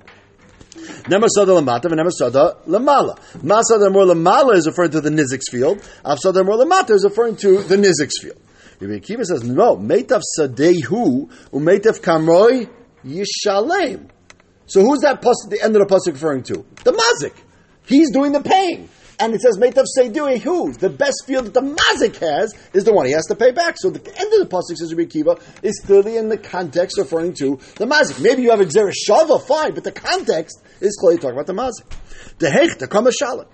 Nemasada 1.05 1.61
lamata 1.61 1.87
and 1.87 2.01
nemasada 2.01 2.64
lamala. 2.66 3.18
Masada 3.42 3.90
more 3.90 4.05
lamala 4.05 4.55
is 4.55 4.66
referring 4.66 4.90
to 4.92 5.01
the 5.01 5.11
Nizik's 5.11 5.48
field. 5.51 5.79
Afsada 6.05 6.44
more 6.44 6.57
lamata 6.57 6.90
is 6.90 7.05
referring 7.05 7.37
to 7.37 7.62
the 7.62 7.77
Nizik's 7.77 8.20
field. 8.22 8.40
Rabbi 8.81 9.01
Akiva 9.01 9.24
says, 9.24 9.42
no, 9.42 9.77
meitav 9.77 10.22
sadehu 10.38 11.29
umeitav 11.53 12.01
kamroi 12.01 12.70
yishalem. 13.05 14.09
So 14.66 14.83
who's 14.83 15.01
that 15.01 15.20
pasuk, 15.20 15.51
the 15.51 15.62
end 15.62 15.74
of 15.74 15.88
the 15.88 15.92
pasuk 15.92 16.12
referring 16.12 16.44
to? 16.44 16.64
The 16.85 16.92
mazik. 16.92 17.35
He's 17.87 18.11
doing 18.12 18.33
the 18.33 18.42
paying. 18.42 18.88
And 19.20 19.35
it 19.35 19.40
says, 19.40 19.59
Meitav 19.59 19.85
Seidui, 19.98 20.40
who? 20.40 20.72
The 20.72 20.90
best 20.90 21.24
field 21.26 21.46
that 21.46 21.54
the 21.54 21.61
mazik 21.61 22.16
has 22.18 22.54
is 22.72 22.85
the 22.85 22.92
one 22.92 23.07
he 23.07 23.12
has 23.12 23.26
to 23.26 23.35
pay 23.35 23.50
back. 23.50 23.74
So 23.78 23.90
the 23.90 23.98
end 24.16 24.33
of 24.33 24.38
the 24.38 24.46
pasuk 24.46 24.76
says 24.76 24.94
Rabbi 24.94 25.11
Akiva 25.11 25.40
is 25.62 25.81
clearly 25.85 26.16
in 26.16 26.28
the 26.28 26.38
context 26.38 26.98
referring 26.98 27.35
to 27.35 27.59
the 27.76 27.87
mazik. 27.87 28.22
Maybe 28.22 28.42
you 28.42 28.50
have 28.50 28.61
Exer 28.61 28.92
Shava, 29.09 29.42
fine, 29.42 29.74
but 29.74 29.83
the 29.83 29.92
context 29.92 30.62
is 30.81 30.96
clearly 31.00 31.18
talking 31.18 31.33
about 31.33 31.46
the 31.46 31.52
mazik. 31.52 31.85
The 32.38 32.46
Hech, 32.46 32.78
the 32.78 32.87
Kamashalah. 32.87 33.46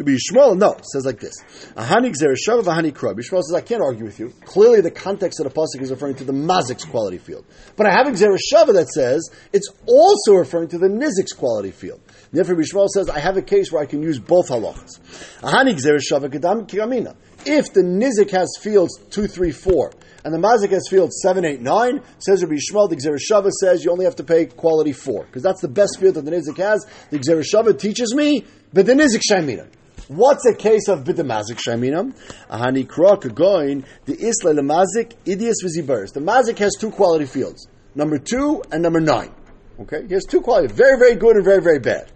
Rabbi 0.00 0.12
Yishmael, 0.12 0.56
no, 0.56 0.78
says 0.82 1.04
like 1.04 1.20
this. 1.20 1.34
Ahani 1.76 2.10
Gzereshava 2.10 2.64
Ahani 2.64 2.90
Krab. 2.90 3.18
Yishmael 3.18 3.42
says, 3.42 3.52
I 3.54 3.60
can't 3.60 3.82
argue 3.82 4.06
with 4.06 4.18
you. 4.18 4.32
Clearly 4.46 4.80
the 4.80 4.90
context 4.90 5.40
of 5.40 5.44
the 5.44 5.50
Pasuk 5.50 5.82
is 5.82 5.90
referring 5.90 6.14
to 6.14 6.24
the 6.24 6.32
Mazik's 6.32 6.86
quality 6.86 7.18
field. 7.18 7.44
But 7.76 7.86
I 7.86 7.92
have 7.92 8.06
Gzereshava 8.06 8.72
that 8.72 8.88
says 8.88 9.28
it's 9.52 9.68
also 9.86 10.36
referring 10.36 10.68
to 10.68 10.78
the 10.78 10.86
Nizik's 10.86 11.34
quality 11.34 11.70
field. 11.70 12.00
Therefore, 12.32 12.54
Yishmael 12.54 12.88
says, 12.88 13.10
I 13.10 13.18
have 13.18 13.36
a 13.36 13.42
case 13.42 13.70
where 13.70 13.82
I 13.82 13.84
can 13.84 14.02
use 14.02 14.18
both 14.18 14.48
halachas. 14.48 15.00
Ahani 15.42 15.74
Gzereshava 15.74 16.30
Kedam 16.30 16.66
Kiramina. 16.66 17.14
If 17.44 17.74
the 17.74 17.82
Nizik 17.82 18.30
has 18.30 18.56
fields 18.58 18.98
2, 19.10 19.26
3, 19.26 19.50
4, 19.50 19.92
and 20.24 20.32
the 20.32 20.38
Mazik 20.38 20.70
has 20.70 20.88
fields 20.88 21.20
7, 21.22 21.44
8, 21.44 21.60
9, 21.60 22.02
says 22.20 22.42
Rabbi 22.42 22.54
Yishmael, 22.54 22.88
the 22.88 22.96
Gzereshava 22.96 23.50
says 23.50 23.84
you 23.84 23.90
only 23.90 24.06
have 24.06 24.16
to 24.16 24.24
pay 24.24 24.46
quality 24.46 24.92
4, 24.92 25.26
because 25.26 25.42
that's 25.42 25.60
the 25.60 25.68
best 25.68 26.00
field 26.00 26.14
that 26.14 26.24
the 26.24 26.30
Nizik 26.30 26.56
has. 26.56 26.86
The 27.10 27.18
Gzereshava 27.18 27.78
teaches 27.78 28.14
me, 28.14 28.46
but 28.72 28.86
the 28.86 28.94
Nizik 28.94 29.20
Shaimina. 29.30 29.68
What's 30.10 30.44
a 30.44 30.54
case 30.56 30.88
of 30.88 31.04
bidamazik 31.04 31.60
shaminam? 31.64 32.16
Ahani 32.50 32.88
krok 32.88 33.32
going 33.32 33.84
the 34.06 34.14
isla 34.14 34.54
lemazik 34.54 35.14
idias 35.24 35.62
vizibaris. 35.64 36.12
The 36.12 36.18
mazik 36.18 36.58
has 36.58 36.72
two 36.80 36.90
quality 36.90 37.26
fields, 37.26 37.68
number 37.94 38.18
two 38.18 38.60
and 38.72 38.82
number 38.82 38.98
nine. 38.98 39.32
Okay, 39.78 40.04
he 40.08 40.14
has 40.14 40.24
two 40.24 40.40
quality, 40.40 40.74
very 40.74 40.98
very 40.98 41.14
good 41.14 41.36
and 41.36 41.44
very 41.44 41.62
very 41.62 41.78
bad. 41.78 42.10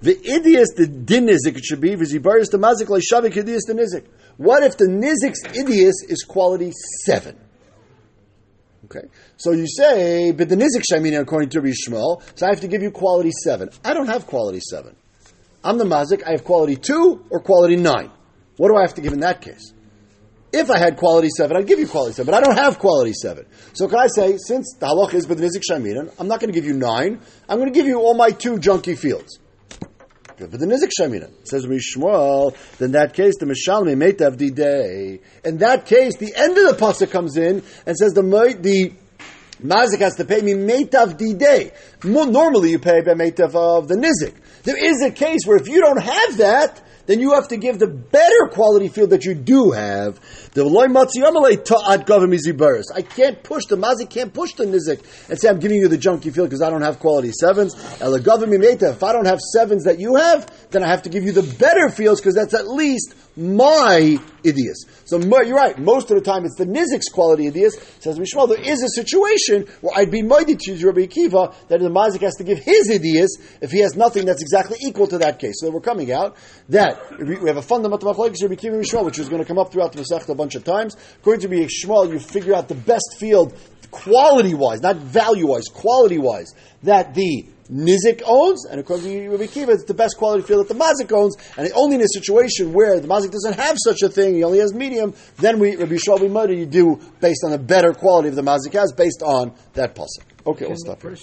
The 0.00 0.14
idias 0.14 0.74
the 0.74 0.86
din 0.86 1.26
nizik 1.26 1.58
it 1.58 1.64
should 1.66 1.82
be 1.82 1.96
vizibaris 1.96 2.50
the 2.50 2.56
mazik 2.56 2.86
leishavik 2.86 3.34
idias 3.34 3.66
the 3.66 3.74
nizik. 3.74 4.06
What 4.38 4.62
if 4.62 4.78
the 4.78 4.86
nizik's 4.86 5.42
idias 5.48 6.10
is 6.10 6.24
quality 6.26 6.72
seven? 7.04 7.38
Okay, 8.86 9.06
so 9.36 9.52
you 9.52 9.66
say, 9.68 10.32
but 10.32 10.48
the 10.48 10.56
nizik 10.56 10.82
shaminam 10.90 11.20
according 11.20 11.50
to 11.50 11.60
Rabbi 11.60 11.74
Yishmael, 11.74 12.22
so 12.38 12.46
I 12.46 12.48
have 12.48 12.62
to 12.62 12.68
give 12.68 12.80
you 12.80 12.90
quality 12.90 13.32
seven. 13.44 13.68
I 13.84 13.92
don't 13.92 14.06
have 14.06 14.26
quality 14.26 14.60
seven. 14.60 14.96
I'm 15.68 15.76
the 15.76 15.84
mazik, 15.84 16.22
I 16.26 16.30
have 16.30 16.44
quality 16.44 16.76
2 16.76 17.26
or 17.28 17.40
quality 17.40 17.76
9. 17.76 18.10
What 18.56 18.68
do 18.68 18.76
I 18.76 18.80
have 18.80 18.94
to 18.94 19.02
give 19.02 19.12
in 19.12 19.20
that 19.20 19.42
case? 19.42 19.74
If 20.50 20.70
I 20.70 20.78
had 20.78 20.96
quality 20.96 21.28
7, 21.28 21.54
I'd 21.54 21.66
give 21.66 21.78
you 21.78 21.86
quality 21.86 22.14
7, 22.14 22.24
but 22.24 22.34
I 22.34 22.40
don't 22.40 22.56
have 22.56 22.78
quality 22.78 23.12
7. 23.12 23.44
So 23.74 23.86
can 23.86 23.98
I 23.98 24.06
say, 24.06 24.38
since 24.38 24.74
the 24.80 24.86
halach 24.86 25.12
is 25.12 25.28
with 25.28 25.38
nizik 25.40 25.62
shaminan, 25.70 26.10
I'm 26.18 26.26
not 26.26 26.40
going 26.40 26.50
to 26.50 26.58
give 26.58 26.64
you 26.64 26.72
9, 26.72 27.20
I'm 27.50 27.58
going 27.58 27.70
to 27.70 27.78
give 27.78 27.86
you 27.86 27.98
all 27.98 28.14
my 28.14 28.30
two 28.30 28.54
junky 28.54 28.96
fields. 28.96 29.40
But 30.38 30.52
the 30.52 30.64
nizik 30.64 30.90
shaminan 30.98 31.46
says 31.46 31.66
Shmuel. 31.66 32.56
Then 32.78 32.92
that 32.92 33.12
case, 33.12 33.34
the 33.38 33.44
mishalmi 33.44 33.94
meitav 33.94 34.38
day. 34.54 35.20
In 35.44 35.58
that 35.58 35.84
case, 35.84 36.16
the 36.16 36.32
end 36.34 36.56
of 36.56 36.64
the 36.64 36.82
pasuk 36.82 37.10
comes 37.10 37.36
in 37.36 37.62
and 37.84 37.94
says 37.94 38.14
the 38.14 38.22
the 38.22 38.92
mazik 39.62 39.98
has 39.98 40.14
to 40.14 40.24
pay 40.24 40.40
me 40.40 40.52
meitav 40.52 41.18
day. 41.38 41.72
Normally, 42.04 42.70
you 42.70 42.78
pay 42.78 43.02
by 43.02 43.12
meitav 43.12 43.54
of 43.54 43.88
the 43.88 43.96
nizik. 43.96 44.34
There 44.64 44.76
is 44.76 45.02
a 45.02 45.10
case 45.10 45.40
where 45.44 45.56
if 45.56 45.68
you 45.68 45.80
don't 45.80 46.00
have 46.00 46.36
that, 46.38 46.82
then 47.08 47.20
you 47.20 47.32
have 47.32 47.48
to 47.48 47.56
give 47.56 47.78
the 47.78 47.86
better 47.86 48.48
quality 48.52 48.88
field 48.88 49.10
that 49.10 49.24
you 49.24 49.34
do 49.34 49.70
have. 49.70 50.20
The 50.52 50.64
I 52.94 53.02
can't 53.02 53.42
push 53.42 53.64
the 53.64 53.76
mazi 53.76 54.08
can't 54.08 54.34
push 54.34 54.52
the 54.52 54.64
nizik 54.64 55.30
and 55.30 55.40
say 55.40 55.48
I'm 55.48 55.58
giving 55.58 55.78
you 55.78 55.88
the 55.88 55.96
junky 55.96 56.32
field 56.34 56.50
because 56.50 56.60
I 56.60 56.68
don't 56.68 56.82
have 56.82 56.98
quality 56.98 57.32
sevens. 57.32 57.74
If 57.74 59.02
I 59.02 59.12
don't 59.12 59.24
have 59.24 59.40
sevens 59.40 59.84
that 59.84 59.98
you 59.98 60.16
have, 60.16 60.70
then 60.70 60.82
I 60.82 60.88
have 60.88 61.04
to 61.04 61.08
give 61.08 61.24
you 61.24 61.32
the 61.32 61.42
better 61.42 61.88
fields 61.88 62.20
because 62.20 62.34
that's 62.34 62.52
at 62.52 62.68
least 62.68 63.14
my 63.36 64.18
So 65.04 65.18
you're 65.18 65.56
right. 65.56 65.78
Most 65.78 66.10
of 66.10 66.16
the 66.16 66.22
time, 66.22 66.44
it's 66.44 66.56
the 66.56 66.66
nizik's 66.66 67.08
quality 67.08 67.50
idias. 67.50 67.72
Says 68.00 68.18
Mishmal, 68.18 68.48
there 68.48 68.60
is 68.60 68.82
a 68.82 68.88
situation 68.88 69.66
where 69.80 69.92
I'd 69.96 70.10
be 70.10 70.22
mighty 70.22 70.56
to 70.56 70.86
Rabbi 70.86 71.06
Akiva 71.06 71.54
that 71.68 71.80
the 71.80 71.88
mazik 71.88 72.20
has 72.20 72.34
to 72.36 72.44
give 72.44 72.58
his 72.58 72.90
idias 72.90 73.28
if 73.60 73.70
he 73.70 73.80
has 73.80 73.96
nothing 73.96 74.26
that's 74.26 74.42
exactly 74.42 74.78
equal 74.86 75.06
to 75.08 75.18
that 75.18 75.38
case. 75.38 75.54
So 75.60 75.70
we're 75.70 75.80
coming 75.80 76.12
out 76.12 76.36
that 76.68 76.98
we 77.18 77.46
have 77.46 77.56
a 77.56 77.62
fundamental 77.62 78.12
machlekes 78.12 78.42
Rabbi 78.42 78.54
Akiva 78.54 78.80
Mishmal, 78.80 79.04
which 79.04 79.18
is 79.18 79.28
going 79.28 79.42
to 79.42 79.48
come 79.48 79.58
up 79.58 79.72
throughout 79.72 79.92
the 79.92 80.02
Masechta 80.02 80.30
a 80.30 80.34
bunch 80.34 80.54
of 80.54 80.64
times. 80.64 80.96
According 81.20 81.42
to 81.42 81.48
Rabbi 81.48 81.68
Yishmael, 81.68 82.12
you 82.12 82.18
figure 82.18 82.54
out 82.54 82.68
the 82.68 82.74
best 82.74 83.16
field 83.18 83.54
quality 83.90 84.54
wise, 84.54 84.80
not 84.82 84.96
value 84.96 85.46
wise, 85.46 85.64
quality 85.72 86.18
wise, 86.18 86.52
that 86.82 87.14
the 87.14 87.46
Nizik 87.70 88.22
owns, 88.24 88.64
and 88.66 88.80
according 88.80 89.04
to 89.06 89.28
Rabbi 89.28 89.46
Kiva, 89.46 89.72
it's 89.72 89.84
the 89.84 89.94
best 89.94 90.16
quality 90.16 90.42
field 90.42 90.66
that 90.66 90.72
the 90.72 90.78
Mazik 90.78 91.12
owns, 91.12 91.36
and 91.56 91.70
only 91.74 91.96
in 91.96 92.02
a 92.02 92.08
situation 92.08 92.72
where 92.72 92.98
the 92.98 93.08
Mazik 93.08 93.30
doesn't 93.30 93.54
have 93.54 93.76
such 93.78 94.02
a 94.02 94.08
thing, 94.08 94.34
he 94.34 94.44
only 94.44 94.58
has 94.58 94.72
medium, 94.72 95.14
then 95.36 95.58
we, 95.58 95.76
Rabbi 95.76 95.96
Shalvi 95.96 96.30
Murder, 96.30 96.54
you 96.54 96.66
do 96.66 97.00
based 97.20 97.42
on 97.44 97.50
the 97.50 97.58
better 97.58 97.92
quality 97.92 98.28
of 98.28 98.36
the 98.36 98.42
Mazik 98.42 98.72
has, 98.72 98.92
based 98.92 99.22
on 99.22 99.52
that 99.74 99.94
pasuk. 99.94 100.24
Okay, 100.46 100.66
we'll 100.66 100.76
stop 100.76 101.02
here. 101.02 101.14